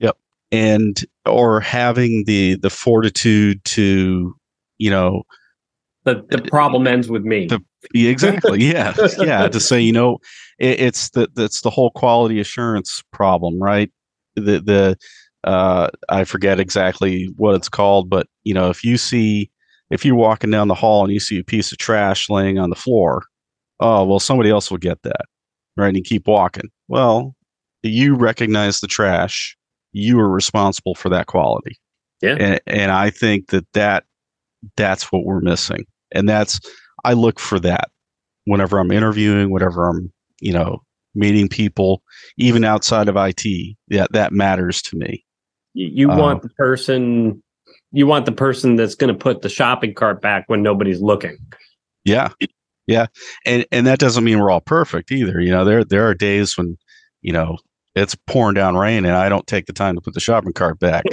[0.00, 0.16] Yep.
[0.52, 4.34] And or having the the fortitude to,
[4.78, 5.22] you know,
[6.04, 7.46] The the problem ends with me.
[7.46, 7.60] The-
[7.94, 8.62] exactly.
[8.64, 9.48] Yeah, yeah.
[9.48, 10.18] To say, you know,
[10.58, 13.90] it, it's the that's the whole quality assurance problem, right?
[14.36, 14.96] The the
[15.44, 19.49] uh, I forget exactly what it's called, but you know, if you see
[19.90, 22.70] if you're walking down the hall and you see a piece of trash laying on
[22.70, 23.22] the floor,
[23.80, 25.26] oh well, somebody else will get that,
[25.76, 25.88] right?
[25.88, 26.70] And you keep walking.
[26.88, 27.34] Well,
[27.82, 29.56] you recognize the trash.
[29.92, 31.76] You are responsible for that quality.
[32.22, 32.36] Yeah.
[32.38, 34.04] and, and I think that that
[34.76, 36.60] that's what we're missing, and that's
[37.04, 37.90] I look for that
[38.44, 40.82] whenever I'm interviewing, whenever I'm, you know,
[41.14, 42.02] meeting people,
[42.36, 43.44] even outside of IT.
[43.88, 45.24] Yeah, that matters to me.
[45.74, 47.42] you you uh, want the person
[47.92, 51.38] you want the person that's going to put the shopping cart back when nobody's looking.
[52.04, 52.30] Yeah,
[52.86, 53.06] yeah,
[53.44, 55.40] and and that doesn't mean we're all perfect either.
[55.40, 56.76] You know, there there are days when,
[57.22, 57.58] you know,
[57.94, 60.78] it's pouring down rain and I don't take the time to put the shopping cart
[60.78, 61.04] back.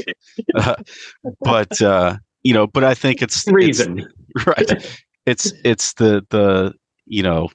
[0.55, 0.75] Uh,
[1.41, 4.07] but uh, you know, but I think it's it's- Reason.
[4.45, 6.73] right it's it's the the
[7.05, 7.49] you know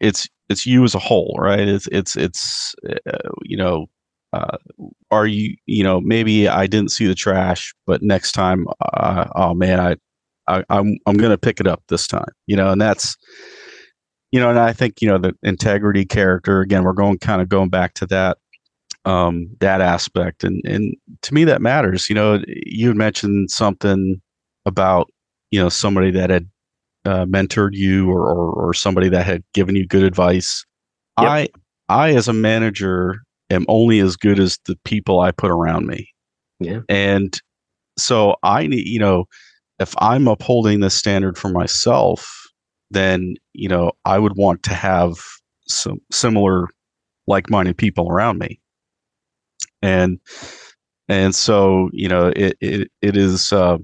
[0.00, 3.86] it's it's you as a whole right it's it's it's uh, you know
[4.34, 4.56] uh,
[5.10, 9.54] are you you know maybe i didn't see the trash but next time uh, oh
[9.54, 9.96] man I,
[10.48, 13.16] I i'm i'm gonna pick it up this time you know and that's
[14.32, 17.48] you know and i think you know the integrity character again we're going kind of
[17.48, 18.38] going back to that
[19.04, 24.20] um that aspect and and to me that matters you know you had mentioned something
[24.66, 25.08] about
[25.50, 26.48] you know somebody that had
[27.04, 30.64] uh, mentored you or, or or somebody that had given you good advice
[31.20, 31.30] Yep.
[31.30, 31.48] i
[31.88, 33.20] i as a manager
[33.54, 36.08] am only as good as the people i put around me.
[36.60, 36.80] Yeah.
[36.88, 37.38] and
[37.98, 39.24] so i need you know
[39.80, 42.48] if i'm upholding this standard for myself
[42.90, 45.16] then you know i would want to have
[45.68, 46.68] some similar
[47.26, 48.60] like-minded people around me.
[49.82, 50.18] And
[51.08, 53.76] and so you know it it, it is uh,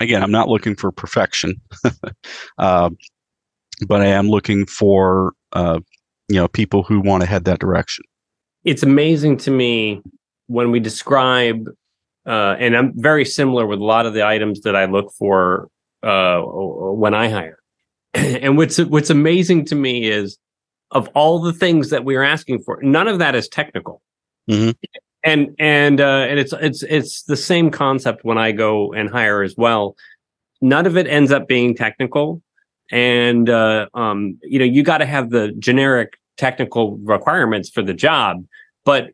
[0.00, 1.54] again i'm not looking for perfection
[2.58, 2.96] um,
[3.86, 5.78] but i am looking for uh,
[6.28, 8.04] you know people who want to head that direction
[8.66, 10.02] It's amazing to me
[10.48, 11.66] when we describe
[12.26, 15.68] uh, and I'm very similar with a lot of the items that I look for
[16.02, 17.58] uh, when I hire.
[18.14, 20.36] and what's what's amazing to me is
[20.90, 24.02] of all the things that we're asking for, none of that is technical.
[24.50, 24.74] Mhm.
[25.22, 29.42] And and uh, and it's it's it's the same concept when I go and hire
[29.42, 29.96] as well.
[30.60, 32.42] None of it ends up being technical,
[32.90, 37.94] and uh, um, you know you got to have the generic technical requirements for the
[37.94, 38.44] job,
[38.84, 39.10] but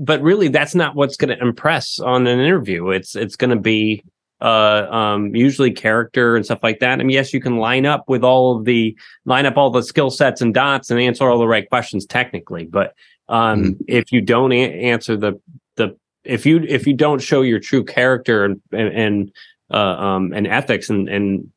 [0.00, 2.90] but really that's not what's going to impress on an interview.
[2.90, 4.02] It's it's going to be
[4.40, 7.00] uh, um, usually character and stuff like that.
[7.00, 9.82] I mean, yes, you can line up with all of the line up all the
[9.82, 12.94] skill sets and dots and answer all the right questions technically, but
[13.28, 15.40] um, if you don't a- answer the
[15.76, 19.32] the if you if you don't show your true character and and, and
[19.70, 21.50] uh, um, and ethics and and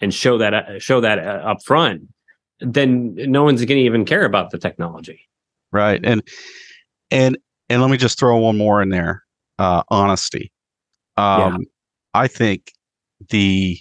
[0.00, 2.08] and show that uh, show that uh, up front,
[2.60, 5.28] then no one's going to even care about the technology.
[5.72, 6.22] right and
[7.10, 9.22] and and let me just throw one more in there
[9.58, 10.50] uh honesty.
[11.16, 11.64] Um
[12.14, 12.72] i think
[13.28, 13.78] the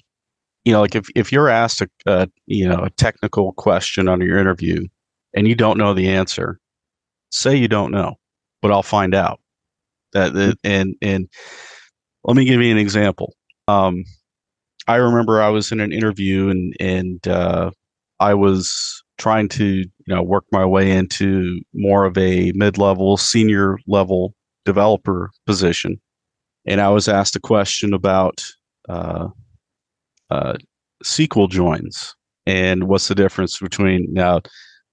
[0.65, 4.25] you know like if if you're asked a, a you know a technical question under
[4.25, 4.85] your interview
[5.35, 6.59] and you don't know the answer
[7.31, 8.15] say you don't know
[8.61, 9.39] but i'll find out.
[10.13, 11.27] That that- and and
[12.23, 13.33] let me give you an example.
[13.67, 14.03] Um
[14.87, 17.71] i remember i was in an interview and and uh
[18.19, 23.77] i was trying to you know work my way into more of a mid-level senior
[23.85, 24.33] level
[24.65, 25.99] developer position.
[26.65, 28.43] And i was asked a question about
[28.87, 29.27] uh,
[30.29, 30.55] uh,
[31.03, 34.41] SQL joins and what's the difference between now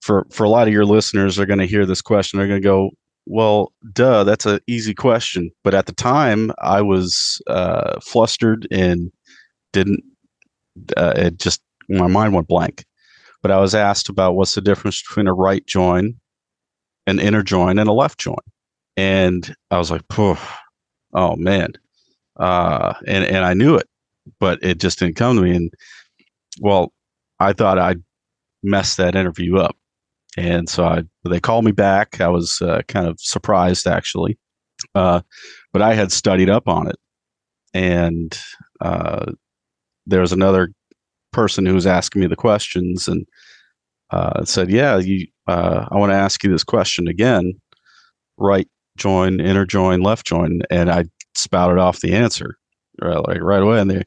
[0.01, 2.61] for for a lot of your listeners are going to hear this question they're going
[2.61, 2.91] to go
[3.27, 5.51] well duh that's an easy question.
[5.65, 9.11] But at the time i was uh, flustered and
[9.73, 10.03] didn't
[10.97, 12.85] uh, it just my mind went blank
[13.47, 16.17] but I was asked about what's the difference between a right join,
[17.07, 18.35] an inner join, and a left join.
[18.97, 20.37] And I was like, "Phew,
[21.15, 21.75] oh man.
[22.37, 23.87] Uh, and, and I knew it,
[24.41, 25.55] but it just didn't come to me.
[25.55, 25.73] And
[26.61, 26.93] well,
[27.39, 28.03] I thought I'd
[28.65, 29.77] mess that interview up.
[30.37, 32.21] And so I, they called me back.
[32.21, 34.39] I was uh, kind of surprised actually,
[34.97, 35.21] uh,
[35.73, 36.97] but I had studied up on it.
[37.73, 38.37] And
[38.81, 39.31] uh,
[40.05, 40.73] there was another
[41.37, 43.27] person who was asking me the questions and
[44.11, 45.27] uh, said, "Yeah, you.
[45.47, 47.53] Uh, I want to ask you this question again.
[48.39, 52.57] Right join, inner join, left join," and I spouted off the answer
[53.01, 54.03] right, like right away, and they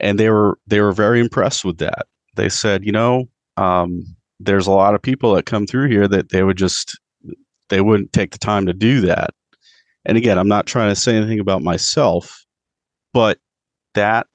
[0.00, 2.06] and they were they were very impressed with that.
[2.36, 4.04] They said, "You know, um,
[4.40, 6.98] there's a lot of people that come through here that they would just
[7.68, 9.30] they wouldn't take the time to do that."
[10.04, 12.44] And again, I'm not trying to say anything about myself,
[13.12, 13.38] but
[13.94, 14.26] that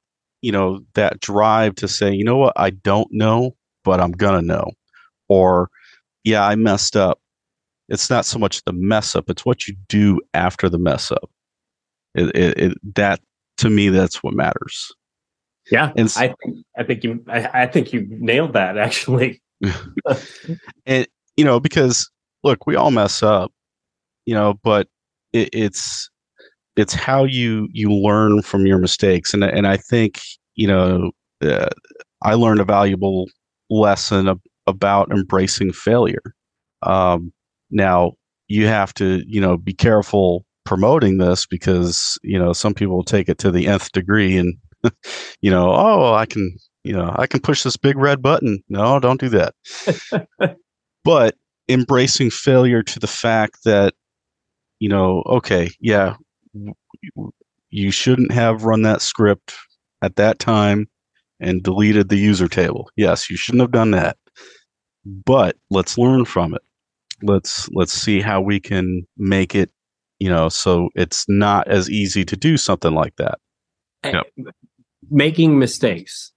[0.43, 4.43] you know that drive to say, you know what, I don't know, but I'm gonna
[4.43, 4.71] know
[5.27, 5.69] or
[6.23, 7.19] yeah, I messed up.
[7.89, 11.29] It's not so much the mess up; it's what you do after the mess up.
[12.15, 13.19] It, it, it that
[13.57, 14.91] to me, that's what matters.
[15.71, 19.41] Yeah, and I think I think you I, I think you nailed that actually.
[20.85, 22.09] and you know, because
[22.43, 23.51] look, we all mess up,
[24.25, 24.87] you know, but
[25.31, 26.09] it, it's
[26.75, 30.21] it's how you you learn from your mistakes, and and I think
[30.55, 31.69] you know, uh,
[32.21, 33.27] I learned a valuable
[33.69, 36.21] lesson about embracing failure.
[36.83, 37.31] Um,
[37.71, 38.13] now
[38.47, 43.27] you have to, you know, be careful promoting this because you know some people take
[43.29, 44.55] it to the nth degree and
[45.41, 48.61] you know, oh, I can, you know, I can push this big red button.
[48.69, 49.55] No, don't do that.
[51.03, 51.35] but
[51.69, 53.93] embracing failure to the fact that,
[54.79, 56.15] you know, okay, yeah,
[57.69, 59.55] you shouldn't have run that script
[60.01, 60.87] at that time
[61.39, 62.89] and deleted the user table.
[62.95, 64.17] Yes, you shouldn't have done that
[65.05, 66.61] but let's learn from it
[67.21, 69.71] let's let's see how we can make it
[70.19, 73.39] you know so it's not as easy to do something like that
[74.03, 74.25] yep.
[75.09, 76.31] making mistakes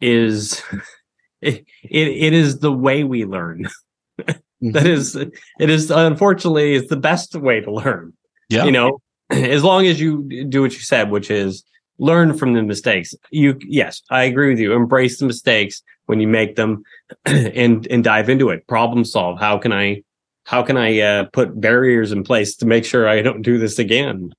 [0.00, 0.62] is
[1.40, 3.68] it, it, it is the way we learn
[4.20, 4.72] mm-hmm.
[4.72, 8.12] that is it is unfortunately is the best way to learn
[8.48, 11.64] yeah you know as long as you do what you said which is
[11.98, 13.14] learn from the mistakes.
[13.30, 14.72] You yes i agree with you.
[14.72, 16.82] Embrace the mistakes when you make them
[17.24, 18.66] and and dive into it.
[18.66, 19.38] Problem solve.
[19.38, 20.02] How can i
[20.44, 23.78] how can i uh, put barriers in place to make sure i don't do this
[23.78, 24.32] again?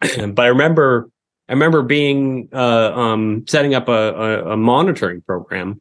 [0.16, 1.10] But i remember
[1.48, 5.80] i remember being uh, um, setting up a, a, a monitoring program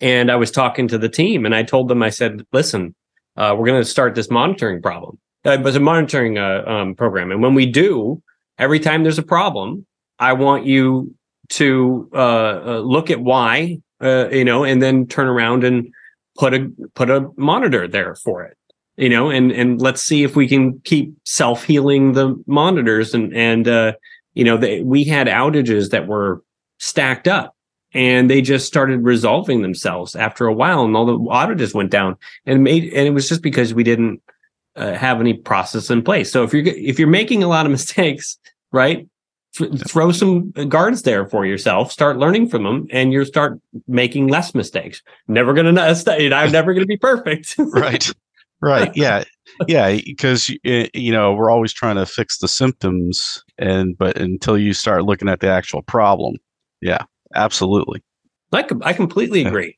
[0.00, 2.94] and i was talking to the team and i told them i said listen
[3.36, 6.94] uh, we're going to start this monitoring problem uh, it was a monitoring uh, um,
[6.94, 7.30] program.
[7.30, 8.22] And when we do
[8.58, 9.84] every time there's a problem
[10.20, 11.12] i want you
[11.48, 15.92] to uh, uh, look at why uh, you know, and then turn around and
[16.36, 18.56] put a put a monitor there for it,
[18.96, 23.34] you know, and and let's see if we can keep self healing the monitors and
[23.34, 23.92] and uh,
[24.34, 26.42] you know, they, we had outages that were
[26.78, 27.54] stacked up
[27.92, 32.16] and they just started resolving themselves after a while and all the outages went down.
[32.44, 34.20] And made and it was just because we didn't
[34.76, 36.30] uh, have any process in place.
[36.30, 38.38] So if you're if you're making a lot of mistakes
[38.72, 39.08] right
[39.86, 44.54] throw some guards there for yourself start learning from them and you'll start making less
[44.54, 45.00] mistakes.
[45.28, 47.54] Never gonna i'm never gonna be perfect.
[47.58, 48.12] Right.
[48.60, 48.96] Right.
[48.96, 49.24] Yeah.
[49.68, 49.98] Yeah.
[50.04, 55.04] Because you know we're always trying to fix the symptoms and but until you start
[55.04, 56.36] looking at the actual problem.
[56.80, 57.04] Yeah.
[57.34, 58.02] Absolutely.
[58.52, 59.76] I, I completely agree.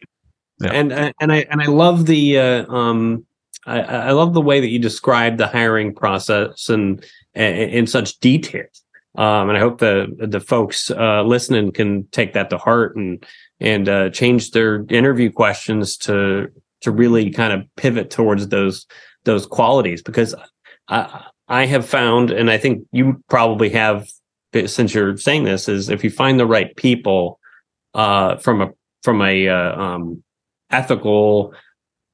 [0.60, 0.70] Yeah.
[0.72, 3.26] and uh, and i and i love the uh, um
[3.66, 8.64] I, I love the way that you describe the hiring process and in such detail.
[9.16, 13.24] Um, and I hope the the folks uh, listening can take that to heart and
[13.60, 16.48] and uh, change their interview questions to
[16.82, 18.86] to really kind of pivot towards those
[19.24, 20.02] those qualities.
[20.02, 20.34] Because
[20.88, 24.08] I I have found and I think you probably have
[24.66, 27.40] since you're saying this is if you find the right people
[27.94, 28.70] uh, from a
[29.02, 30.22] from a uh, um,
[30.70, 31.54] ethical,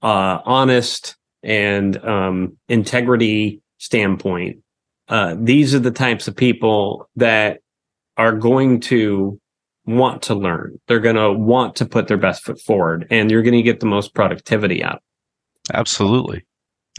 [0.02, 4.59] uh, honest, and um, integrity standpoint,
[5.09, 7.61] uh, these are the types of people that
[8.16, 9.40] are going to
[9.85, 10.81] want to learn.
[10.87, 13.81] They're going to want to put their best foot forward, and you're going to get
[13.81, 15.02] the most productivity out.
[15.73, 16.44] Absolutely,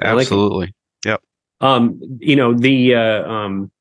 [0.01, 0.65] absolutely.
[0.67, 0.73] Like
[1.05, 1.21] yep.
[1.61, 3.71] Um, you know the uh, um,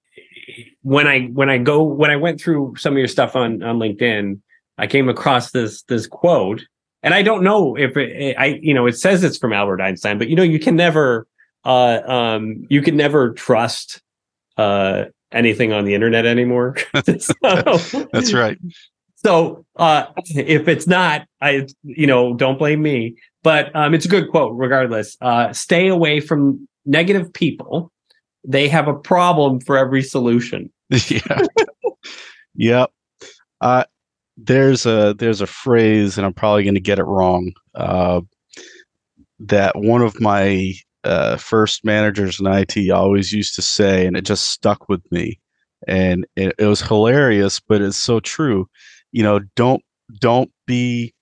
[0.83, 3.79] when I when I go when I went through some of your stuff on on
[3.79, 4.41] LinkedIn,
[4.79, 6.65] I came across this this quote,
[7.03, 10.19] and I don't know if it, I you know it says it's from Albert Einstein,
[10.19, 11.27] but you know you can never
[11.65, 14.01] uh, um, you can never trust
[14.57, 16.77] uh, anything on the internet anymore.
[17.19, 17.33] so,
[18.13, 18.59] That's right.
[19.17, 23.17] So uh, if it's not, I you know don't blame me.
[23.43, 25.17] But um, it's a good quote regardless.
[25.21, 27.91] Uh, stay away from negative people.
[28.45, 30.73] They have a problem for every solution.
[30.91, 31.47] yeah.
[32.55, 32.93] yep.
[33.61, 33.85] Uh,
[34.37, 37.53] there's a there's a phrase, and I'm probably going to get it wrong.
[37.75, 38.23] Uh,
[39.41, 40.75] that one of my
[41.05, 45.39] uh, first managers in IT always used to say, and it just stuck with me,
[45.87, 48.69] and it, it was hilarious, but it's so true.
[49.13, 49.83] You know, don't
[50.21, 51.15] don't be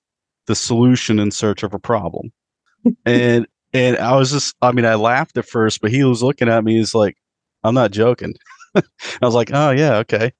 [0.47, 2.33] the solution in search of a problem.
[3.07, 6.49] and and I was just, I mean, I laughed at first, but he was looking
[6.49, 6.77] at me.
[6.77, 7.17] He's like,
[7.63, 8.35] I'm not joking.
[8.75, 8.83] I
[9.23, 10.33] was like, oh yeah, okay,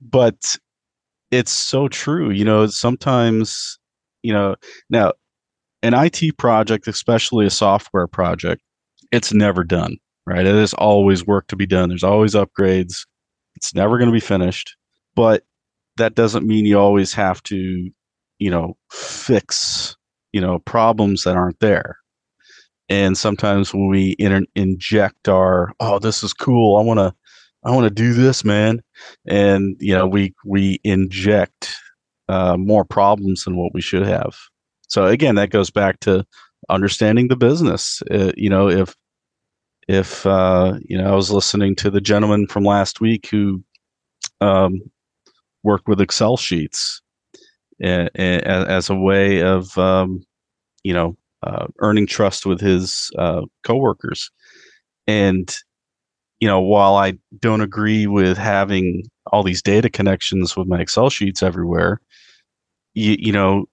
[0.00, 0.56] but
[1.30, 2.30] it's so true.
[2.30, 3.78] You know, sometimes,
[4.22, 4.56] you know,
[4.90, 5.12] now
[5.82, 8.62] an IT project, especially a software project,
[9.12, 10.46] it's never done, right?
[10.46, 11.88] It is always work to be done.
[11.88, 13.06] There's always upgrades.
[13.56, 14.76] It's never going to be finished,
[15.14, 15.44] but
[15.96, 17.90] that doesn't mean you always have to,
[18.38, 19.96] you know, fix,
[20.32, 21.96] you know, problems that aren't there.
[22.88, 26.78] And sometimes when we in- inject our, oh, this is cool.
[26.78, 27.14] I want to,
[27.64, 28.82] I want to do this, man.
[29.26, 31.74] And, you know, we, we inject
[32.28, 34.36] uh, more problems than what we should have.
[34.88, 36.24] So again, that goes back to
[36.68, 38.02] understanding the business.
[38.10, 38.94] Uh, you know, if
[39.88, 43.62] if uh, you know, I was listening to the gentleman from last week who
[44.40, 44.80] um,
[45.62, 47.00] worked with Excel sheets
[47.80, 50.20] as a way of um,
[50.84, 54.30] you know uh, earning trust with his uh, coworkers,
[55.06, 55.54] and
[56.40, 61.10] you know, while I don't agree with having all these data connections with my Excel
[61.10, 62.00] sheets everywhere,
[62.94, 63.66] you, you know,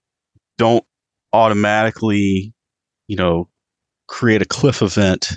[0.58, 0.84] don't
[1.32, 2.52] automatically,
[3.08, 3.48] you know,
[4.08, 5.32] create a cliff event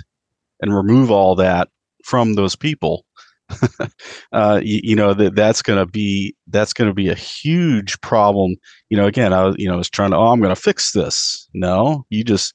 [0.60, 1.68] and remove all that
[2.04, 3.04] from those people.
[4.32, 8.00] uh, you, you, know that that's going to be that's going to be a huge
[8.00, 8.54] problem.
[8.90, 10.60] You know, again, I was you know I was trying to oh I'm going to
[10.60, 11.48] fix this.
[11.52, 12.54] No, you just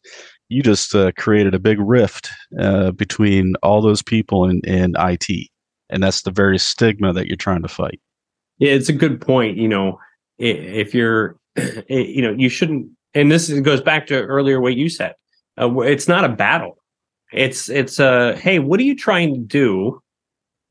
[0.49, 2.29] you just uh, created a big rift
[2.59, 5.49] uh, between all those people and, and IT,
[5.89, 7.99] and that's the very stigma that you're trying to fight.
[8.57, 9.57] Yeah, it's a good point.
[9.57, 9.99] You know,
[10.37, 11.37] if you're,
[11.89, 15.15] you know, you shouldn't and this goes back to earlier what you said.
[15.59, 16.77] Uh, it's not a battle.
[17.31, 20.01] It's it's a uh, hey, what are you trying to do?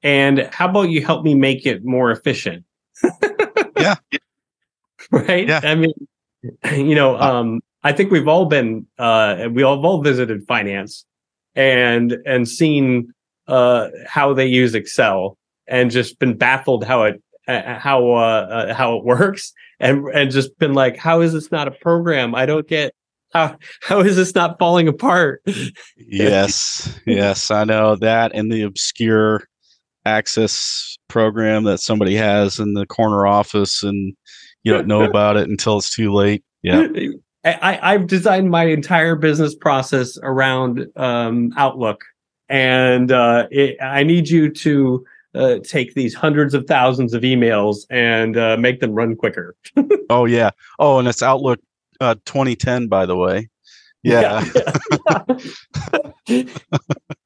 [0.02, 2.64] And how about you help me make it more efficient?
[3.78, 3.94] yeah.
[5.10, 5.48] right.
[5.48, 5.60] Yeah.
[5.64, 5.94] I mean,
[6.72, 10.46] you know, uh, um, I think we've all been uh, we all, have all visited
[10.48, 11.04] finance
[11.54, 13.12] and and seen
[13.46, 15.36] uh, how they use Excel
[15.68, 20.30] and just been baffled how it uh, how uh, uh, how it works and and
[20.30, 22.34] just been like how is this not a program?
[22.34, 22.94] I don't get
[23.34, 25.42] how how is this not falling apart?
[25.96, 29.44] Yes yes i know that and the obscure
[30.04, 34.14] access program that somebody has in the corner office and
[34.62, 36.44] you don't know about it until it's too late.
[36.62, 36.86] Yeah
[37.44, 42.04] I, I've designed my entire business process around um, Outlook,
[42.48, 47.84] and uh, it, I need you to uh, take these hundreds of thousands of emails
[47.90, 49.54] and uh, make them run quicker.
[50.10, 50.50] oh yeah.
[50.78, 51.60] Oh, and it's Outlook
[52.00, 53.48] uh, 2010, by the way.
[54.02, 54.44] Yeah.
[55.08, 55.38] yeah,
[56.28, 56.44] yeah.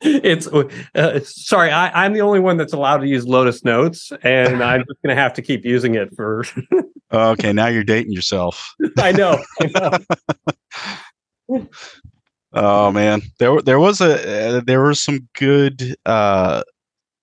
[0.00, 4.62] it's uh, sorry, I, am the only one that's allowed to use Lotus Notes, and
[4.62, 6.44] I'm just going to have to keep using it for.
[7.12, 8.74] okay, now you're dating yourself.
[8.98, 9.42] I know.
[9.60, 9.98] I
[11.48, 11.68] know.
[12.52, 16.62] oh man, there there was a uh, there were some good uh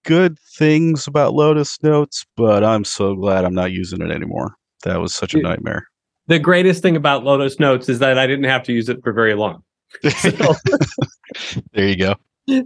[0.04, 4.56] good things about Lotus Notes, but I'm so glad I'm not using it anymore.
[4.84, 5.88] That was such a nightmare.
[6.28, 9.14] The greatest thing about Lotus Notes is that I didn't have to use it for
[9.14, 9.64] very long.
[10.02, 12.16] there you go.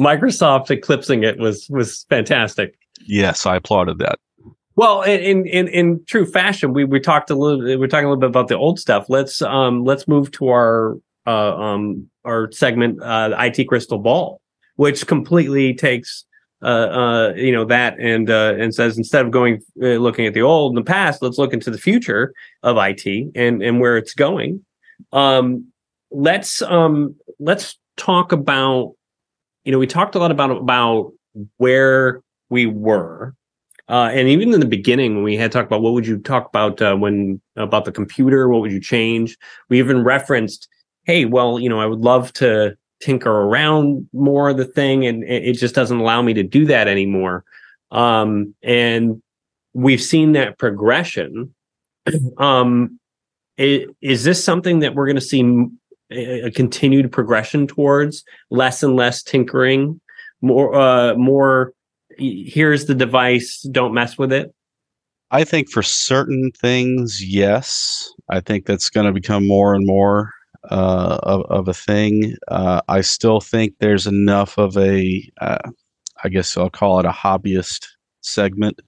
[0.00, 2.78] Microsoft eclipsing it was was fantastic.
[3.06, 4.18] Yes, I applauded that.
[4.76, 7.78] Well, in in in true fashion, we we talked a little.
[7.78, 9.06] We're talking a little bit about the old stuff.
[9.08, 14.40] Let's um let's move to our uh um our segment, uh, IT Crystal Ball
[14.76, 16.24] which completely takes
[16.62, 20.34] uh, uh, you know that and uh, and says instead of going uh, looking at
[20.34, 22.32] the old and the past, let's look into the future
[22.62, 24.64] of IT and and where it's going.
[25.12, 25.70] Um,
[26.10, 28.94] let's um, let's talk about
[29.64, 31.12] you know we talked a lot about about
[31.56, 33.34] where we were.
[33.88, 36.48] Uh, and even in the beginning, when we had talked about what would you talk
[36.48, 39.38] about uh, when about the computer, what would you change?
[39.68, 40.66] We even referenced,
[41.04, 45.22] hey, well, you know, I would love to tinker around more of the thing and
[45.24, 47.44] it just doesn't allow me to do that anymore
[47.90, 49.22] um, and
[49.74, 51.54] we've seen that progression
[52.38, 52.98] um,
[53.56, 55.42] it, is this something that we're going to see
[56.10, 60.00] a continued progression towards less and less tinkering
[60.42, 61.72] more uh, more
[62.18, 64.54] here's the device don't mess with it
[65.30, 70.30] i think for certain things yes i think that's going to become more and more
[70.70, 72.36] uh, of, of a thing.
[72.48, 75.58] Uh, I still think there's enough of a, uh,
[76.24, 77.86] I guess I'll call it a hobbyist
[78.22, 78.80] segment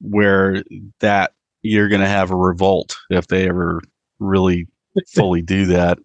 [0.00, 0.62] where
[1.00, 1.32] that
[1.62, 3.80] you're going to have a revolt if they ever
[4.18, 4.66] really
[5.14, 5.98] fully do that.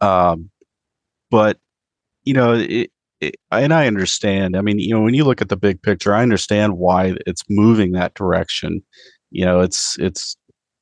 [0.00, 0.50] Um,
[1.30, 1.58] but
[2.24, 2.90] you know, it,
[3.20, 4.56] it, and I understand.
[4.56, 7.42] I mean, you know, when you look at the big picture, I understand why it's
[7.50, 8.82] moving that direction.
[9.30, 10.36] You know, it's it's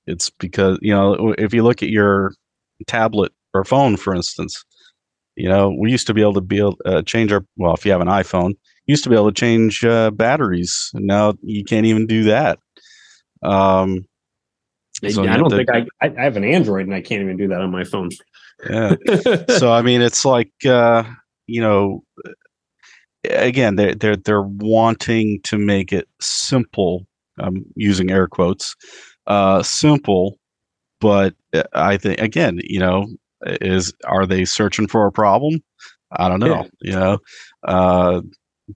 [0.06, 2.32] it's because you know if you look at your
[2.86, 4.64] tablet or phone, for instance,
[5.36, 7.84] you know, we used to be able to be able uh, change our well, if
[7.86, 8.54] you have an iPhone,
[8.86, 10.90] used to be able to change uh, batteries.
[10.94, 12.58] Now you can't even do that.
[13.42, 14.04] Um,
[15.10, 17.48] so I don't to, think I, I have an Android and I can't even do
[17.48, 18.10] that on my phone.
[18.68, 18.94] Yeah.
[19.58, 21.04] so I mean, it's like uh,
[21.46, 22.04] you know,
[23.24, 27.06] again, they're they're they're wanting to make it simple.
[27.38, 28.76] I'm using air quotes,
[29.26, 30.38] uh, simple,
[31.00, 33.06] but uh, I think again, you know,
[33.44, 35.60] is are they searching for a problem?
[36.12, 36.46] I don't know.
[36.46, 36.64] Yeah.
[36.82, 37.18] You know,
[37.64, 38.20] uh,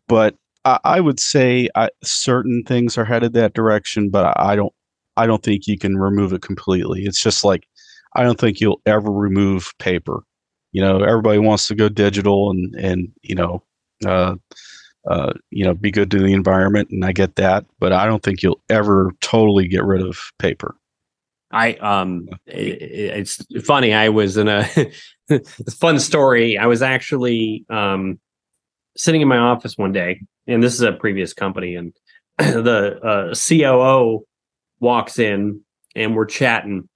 [0.09, 4.73] but I, I, would say I, certain things are headed that direction, but I don't.
[5.17, 7.05] I don't think you can remove it completely.
[7.05, 7.67] It's just like
[8.15, 10.23] I don't think you'll ever remove paper.
[10.73, 13.63] You know, everybody wants to go digital and and you know,
[14.05, 14.37] uh,
[15.09, 18.23] uh, you know, be good to the environment, and I get that, but I don't
[18.23, 20.77] think you'll ever totally get rid of paper.
[21.53, 23.95] I um, it, it's funny.
[23.95, 24.69] I was in a
[25.71, 26.59] fun story.
[26.59, 28.19] I was actually um
[28.97, 31.93] sitting in my office one day, and this is a previous company, and
[32.39, 34.27] the uh, COO
[34.81, 35.61] walks in,
[35.95, 36.89] and we're chatting,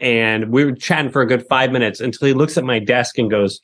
[0.00, 3.18] and we were chatting for a good five minutes until he looks at my desk
[3.18, 3.60] and goes,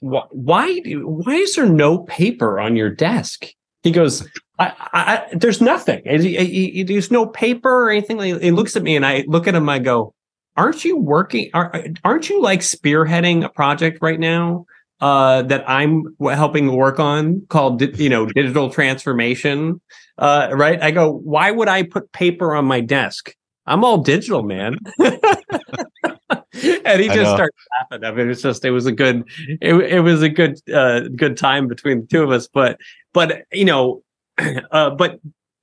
[0.00, 0.80] "Why?
[0.84, 3.46] Why is there no paper on your desk?"
[3.82, 6.02] He goes, I, I, "There's nothing.
[6.04, 9.68] There's no paper or anything." He looks at me, and I look at him.
[9.68, 10.14] I go,
[10.56, 11.50] "Aren't you working?
[11.54, 14.66] Aren't you like spearheading a project right now?"
[15.00, 19.80] Uh, that I'm helping work on called, you know, digital transformation.
[20.18, 20.82] Uh, right.
[20.82, 23.34] I go, why would I put paper on my desk?
[23.66, 24.76] I'm all digital, man.
[26.74, 28.04] and he just started laughing.
[28.04, 29.24] I mean, it's just it was a good
[29.60, 32.48] it, it was a good uh good time between the two of us.
[32.48, 32.78] But
[33.12, 34.02] but you know,
[34.70, 35.20] uh but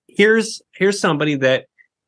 [0.07, 1.65] here's here's somebody that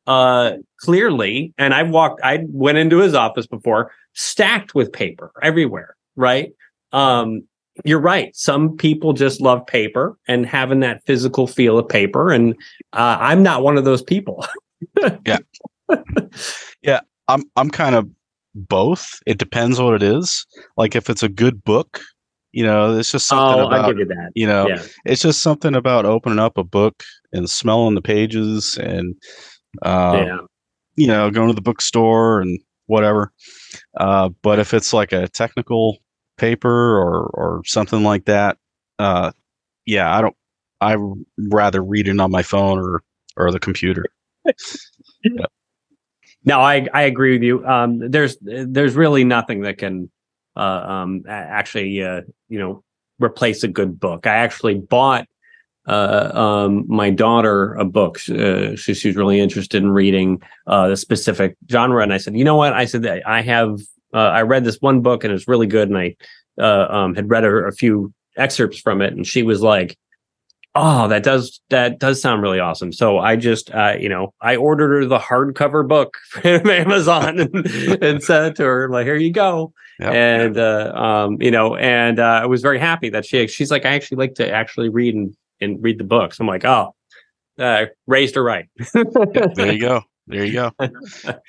[0.07, 5.95] uh clearly and I walked I went into his office before, stacked with paper everywhere,
[6.15, 6.53] right?
[6.91, 7.43] Um
[7.85, 8.35] you're right.
[8.35, 12.31] Some people just love paper and having that physical feel of paper.
[12.31, 12.55] And
[12.93, 14.45] uh, I'm not one of those people.
[15.25, 15.39] yeah.
[16.81, 18.09] yeah, I'm I'm kind of
[18.55, 19.19] both.
[19.25, 20.45] It depends what it is.
[20.77, 22.01] Like if it's a good book,
[22.51, 24.31] you know, it's just something oh, about I'll give you that.
[24.35, 24.83] You know, yeah.
[25.05, 29.15] it's just something about opening up a book and smelling the pages and
[29.83, 30.37] uh, yeah.
[30.95, 33.31] you know, going to the bookstore and whatever.
[33.97, 35.97] Uh, but if it's like a technical
[36.39, 38.57] paper or or something like that,
[38.97, 39.31] uh,
[39.85, 40.35] yeah, I don't.
[40.81, 40.95] I
[41.37, 43.03] rather read it on my phone or
[43.37, 44.05] or the computer.
[44.45, 45.45] yeah.
[46.45, 47.65] No, I I agree with you.
[47.67, 50.09] Um, there's there's really nothing that can
[50.55, 52.81] uh, um, actually uh, you know
[53.19, 54.25] replace a good book.
[54.25, 55.27] I actually bought
[55.85, 58.19] uh, um, my daughter a book.
[58.29, 62.45] Uh, she, she's really interested in reading uh, the specific genre, and I said, you
[62.45, 62.73] know what?
[62.73, 63.79] I said I have
[64.13, 66.15] uh, I read this one book and it's really good, and I
[66.59, 69.97] uh, um, had read a, a few excerpts from it, and she was like,
[70.75, 72.91] oh that does that does sound really awesome.
[72.91, 77.65] So i just uh you know i ordered her the hardcover book from amazon and,
[78.03, 79.73] and sent it to her like here you go.
[79.99, 80.13] Yep.
[80.13, 83.85] and uh um you know and uh i was very happy that she she's like
[83.85, 86.39] i actually like to actually read and, and read the books.
[86.39, 86.95] I'm like oh
[87.57, 88.69] uh raised her right.
[88.93, 90.01] There you go.
[90.27, 90.71] There you go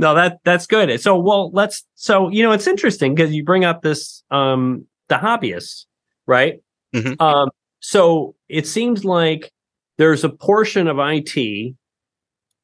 [0.00, 3.64] no that that's good so well let's so you know it's interesting because you bring
[3.64, 5.84] up this um the hobbyists
[6.26, 6.60] right
[6.94, 7.20] mm-hmm.
[7.22, 9.52] um so it seems like
[9.98, 11.74] there's a portion of IT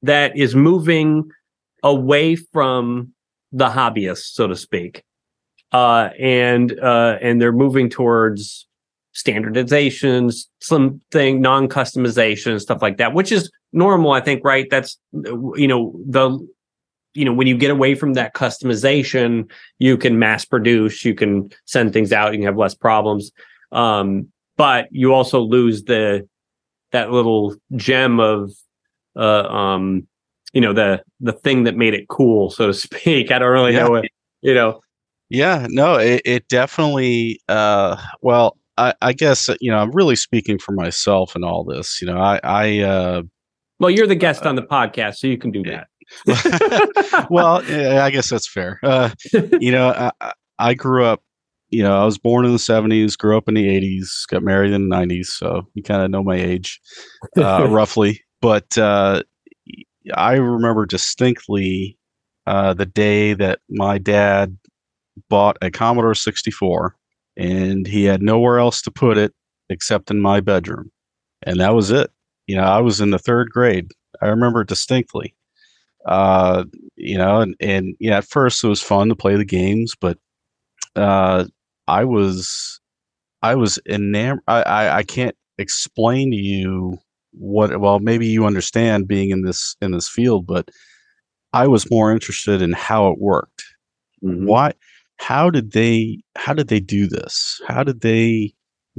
[0.03, 1.31] that is moving
[1.83, 3.13] away from
[3.53, 5.03] the hobbyists, so to speak,
[5.73, 8.67] uh, and uh, and they're moving towards
[9.15, 14.45] standardizations, some something non-customization, stuff like that, which is normal, I think.
[14.45, 14.67] Right?
[14.71, 16.39] That's you know the
[17.17, 21.51] you know when you get away from that customization, you can mass produce, you can
[21.65, 23.33] send things out, you can have less problems.
[23.73, 26.27] Um, but you also lose the
[26.93, 28.53] that little gem of
[29.17, 30.07] uh um
[30.53, 33.73] you know the the thing that made it cool so to speak i don't really
[33.73, 33.85] yeah.
[33.85, 34.05] know what
[34.43, 34.81] you know
[35.29, 40.59] yeah no it, it definitely uh well I, I guess you know i'm really speaking
[40.59, 43.23] for myself and all this you know i i uh
[43.79, 45.89] well you're the guest uh, on the podcast so you can do that
[47.31, 47.63] well
[48.03, 49.11] i guess that's fair uh
[49.61, 51.23] you know i i grew up
[51.71, 54.73] you know, I was born in the 70s, grew up in the 80s, got married
[54.73, 55.27] in the 90s.
[55.27, 56.81] So you kind of know my age
[57.37, 58.23] uh, roughly.
[58.41, 59.23] But, uh,
[60.15, 61.99] I remember distinctly
[62.47, 64.57] uh, the day that my dad
[65.29, 66.95] bought a Commodore 64
[67.37, 69.33] and he had nowhere else to put it
[69.69, 70.93] except in my bedroom.
[71.43, 72.11] And that was it.
[72.47, 73.91] You know, I was in the third grade.
[74.23, 75.35] I remember distinctly.
[76.07, 76.65] Uh,
[76.97, 80.19] you know, and, and yeah, at first it was fun to play the games, but
[80.95, 81.45] uh,
[81.89, 82.81] I was
[83.43, 84.43] I was enamored.
[84.47, 86.99] I, I, I can't explain to you
[87.33, 90.71] what well maybe you understand being in this in this field but
[91.53, 93.65] i was more interested in how it worked
[94.25, 94.47] mm-hmm.
[94.47, 94.73] why
[95.19, 98.53] how did they how did they do this how did they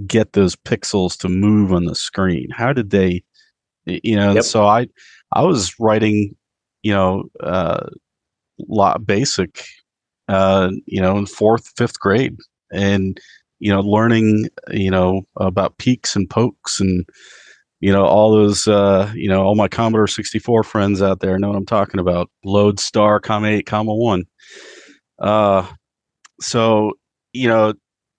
[0.05, 3.23] get those pixels to move on the screen how did they
[3.85, 4.43] you know yep.
[4.43, 4.87] so i
[5.33, 6.35] i was writing
[6.83, 7.87] you know uh
[8.67, 9.65] lot basic
[10.29, 12.35] uh you know in fourth fifth grade.
[12.71, 13.19] And
[13.59, 17.05] you know learning you know about peeks and pokes and
[17.79, 21.47] you know all those uh you know all my commodore 64 friends out there know
[21.47, 22.29] what i'm talking about.
[22.43, 24.23] Load star comma 8 comma 1
[25.19, 25.67] uh
[26.39, 26.93] so
[27.33, 27.73] you know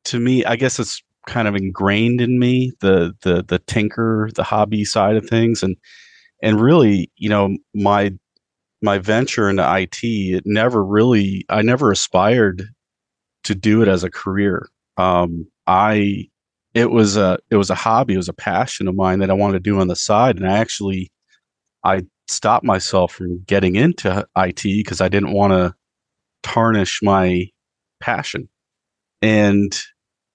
[0.04, 4.42] to me i guess it's kind of ingrained in me the the the tinker the
[4.42, 5.62] hobby side of things.
[5.62, 5.76] And
[6.42, 8.12] and really you know my
[8.82, 12.64] my venture into IT it never really I never aspired
[13.44, 16.28] to do it as a career um I
[16.74, 19.34] it was a it was a hobby, it was a passion of mine that I
[19.34, 21.10] wanted to do on the side, and I actually
[21.84, 25.74] I stopped myself from getting into IT because I didn't want to
[26.42, 27.46] tarnish my
[28.00, 28.48] passion.
[29.22, 29.76] And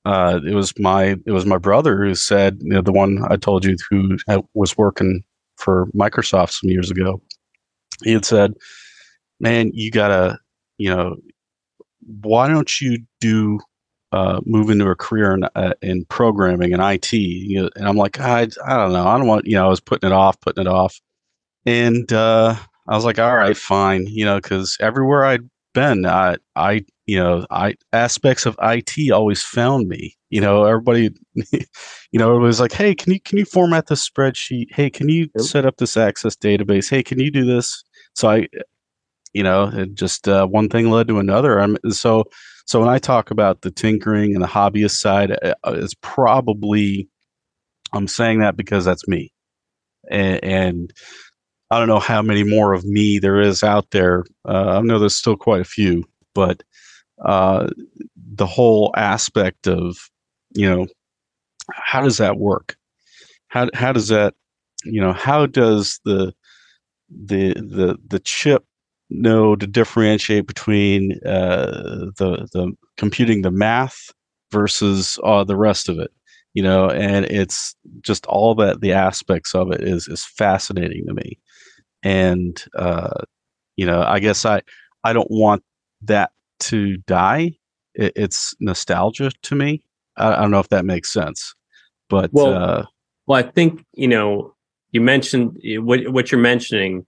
[0.06, 3.38] uh, it was my it was my brother who said, you know, the one I
[3.38, 4.18] told you who
[4.54, 5.24] was working
[5.58, 7.22] for Microsoft some years ago.
[8.04, 8.54] He had said,
[9.40, 10.40] "Man, you gotta,
[10.78, 11.16] you know,
[12.22, 13.60] why don't you do
[14.14, 17.12] uh, move into a career in, uh, in programming and IT.
[17.14, 19.08] You know, and I'm like, I, I don't know.
[19.08, 21.02] I don't want, you know, I was putting it off, putting it off.
[21.66, 22.56] And uh,
[22.88, 24.06] I was like, all right, fine.
[24.08, 29.42] You know, because everywhere I'd been, I, I, you know, I aspects of IT always
[29.42, 30.16] found me.
[30.30, 31.10] You know, everybody,
[31.52, 34.68] you know, it was like, hey, can you can you format this spreadsheet?
[34.72, 36.90] Hey, can you set up this access database?
[36.90, 37.84] Hey, can you do this?
[38.14, 38.48] So I,
[39.34, 41.60] you know, it just uh, one thing led to another.
[41.60, 42.26] I'm so
[42.66, 47.10] so when I talk about the tinkering and the hobbyist side, uh, uh, it's probably
[47.94, 49.32] I'm saying that because that's me,
[50.10, 50.94] and, and
[51.72, 54.26] I don't know how many more of me there is out there.
[54.48, 56.06] Uh, I know there's still quite a few,
[56.36, 56.64] but
[57.26, 57.68] uh,
[58.16, 59.98] the whole aspect of
[60.56, 60.88] you know
[61.72, 62.76] how does that work?
[63.48, 64.36] How how does that
[64.86, 66.34] you know how does the
[67.26, 68.66] the the the chip
[69.10, 74.12] know to differentiate between uh, the the computing the math
[74.52, 76.12] versus uh, the rest of it
[76.54, 81.14] you know and it's just all that the aspects of it is is fascinating to
[81.14, 81.40] me.
[82.04, 83.22] And uh,
[83.76, 84.62] you know i guess i
[85.04, 85.64] i don't want
[86.02, 87.54] that to die.
[87.96, 89.84] It, it's nostalgia to me.
[90.18, 91.54] I, I, don't know if that makes sense
[92.10, 92.86] but well, uh,
[93.26, 94.53] well i think you know
[94.94, 97.06] you mentioned what what you're mentioning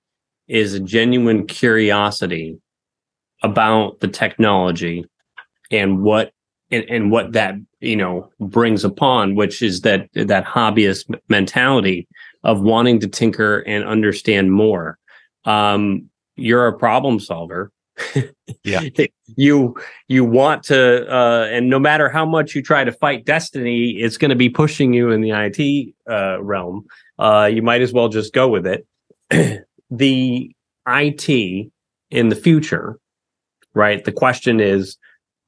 [0.48, 2.58] is a genuine curiosity
[3.42, 5.06] about the technology
[5.72, 6.32] and what
[6.72, 12.08] and, and what that you know brings upon which is that that hobbyist mentality
[12.44, 14.98] of wanting to tinker and understand more.
[15.46, 17.72] Um you're a problem solver.
[18.64, 18.82] Yeah.
[19.38, 19.76] You
[20.08, 24.18] you want to uh and no matter how much you try to fight destiny it's
[24.18, 26.86] going to be pushing you in the IT uh realm
[27.20, 28.86] uh you might as well just go with it
[29.90, 30.52] the
[30.88, 31.72] IT
[32.12, 33.00] in the future,
[33.74, 34.04] right?
[34.04, 34.98] The question is,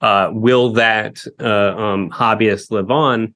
[0.02, 3.34] uh, will that uh, um, hobbyist live on?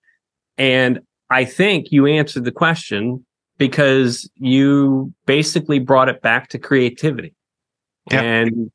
[0.58, 3.26] And I think you answered the question
[3.58, 7.34] because you basically brought it back to creativity.
[8.12, 8.22] Yeah.
[8.22, 8.72] And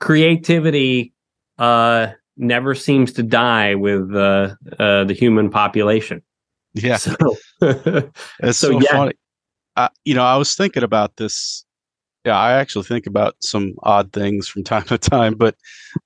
[0.00, 1.12] creativity
[1.58, 6.22] uh, never seems to die with uh, uh, the human population.
[6.74, 6.96] Yeah.
[6.96, 7.14] So,
[7.62, 8.92] it's so, so yeah.
[8.92, 9.12] funny.
[9.76, 11.64] Uh, you know, I was thinking about this
[12.24, 15.56] yeah, I actually think about some odd things from time to time, but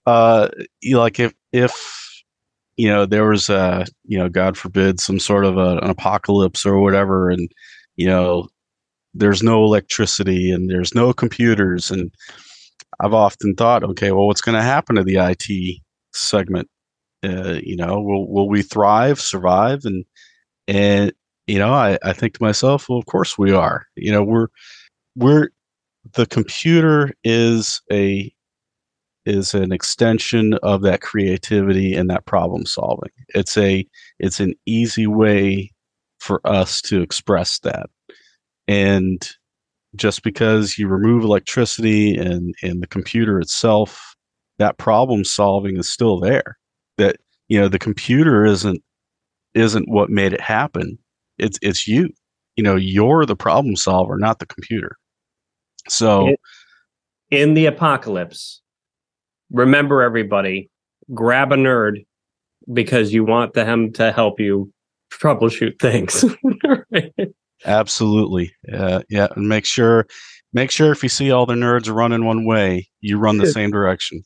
[0.07, 0.49] uh,
[0.93, 2.23] like if if
[2.77, 6.65] you know there was a you know God forbid some sort of a, an apocalypse
[6.67, 7.51] or whatever, and
[7.97, 8.49] you know
[9.15, 12.11] there's no electricity and there's no computers, and
[13.01, 15.81] I've often thought, okay, well, what's going to happen to the IT
[16.15, 16.69] segment?
[17.25, 20.05] Uh, you know, will will we thrive, survive, and
[20.69, 21.13] and
[21.47, 23.87] you know, I, I think to myself, well, of course we are.
[23.95, 24.49] You know, we're
[25.15, 25.51] we're
[26.15, 28.33] the computer is a
[29.25, 33.11] is an extension of that creativity and that problem solving.
[33.29, 33.87] It's a
[34.19, 35.73] it's an easy way
[36.19, 37.89] for us to express that.
[38.69, 39.29] And
[39.95, 44.15] just because you remove electricity and and the computer itself
[44.59, 46.59] that problem solving is still there
[46.99, 47.17] that
[47.49, 48.83] you know the computer isn't
[49.57, 50.99] isn't what made it happen
[51.39, 52.09] it's it's you
[52.57, 54.97] you know you're the problem solver not the computer
[55.89, 56.35] so
[57.31, 58.61] in the apocalypse
[59.51, 60.71] remember everybody
[61.15, 62.05] grab a nerd
[62.73, 64.73] because you want them to help you
[65.13, 66.25] troubleshoot things
[67.65, 68.53] Absolutely.
[68.73, 69.29] Uh, yeah.
[69.35, 70.07] And make sure,
[70.53, 73.71] make sure if you see all the nerds running one way, you run the same
[73.71, 74.25] direction.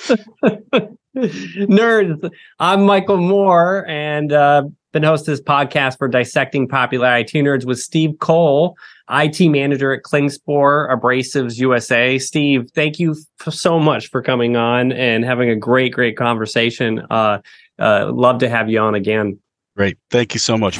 [1.22, 2.30] Nerds.
[2.58, 7.78] I'm Michael Moore and uh, been host this podcast for Dissecting Popular IT Nerds with
[7.78, 8.76] Steve Cole,
[9.10, 12.18] IT manager at Klingspor Abrasives USA.
[12.18, 13.16] Steve, thank you
[13.50, 17.00] so much for coming on and having a great, great conversation.
[17.10, 17.40] Uh,
[17.78, 19.38] uh, love to have you on again.
[19.76, 19.98] Great.
[20.10, 20.78] Thank you so much.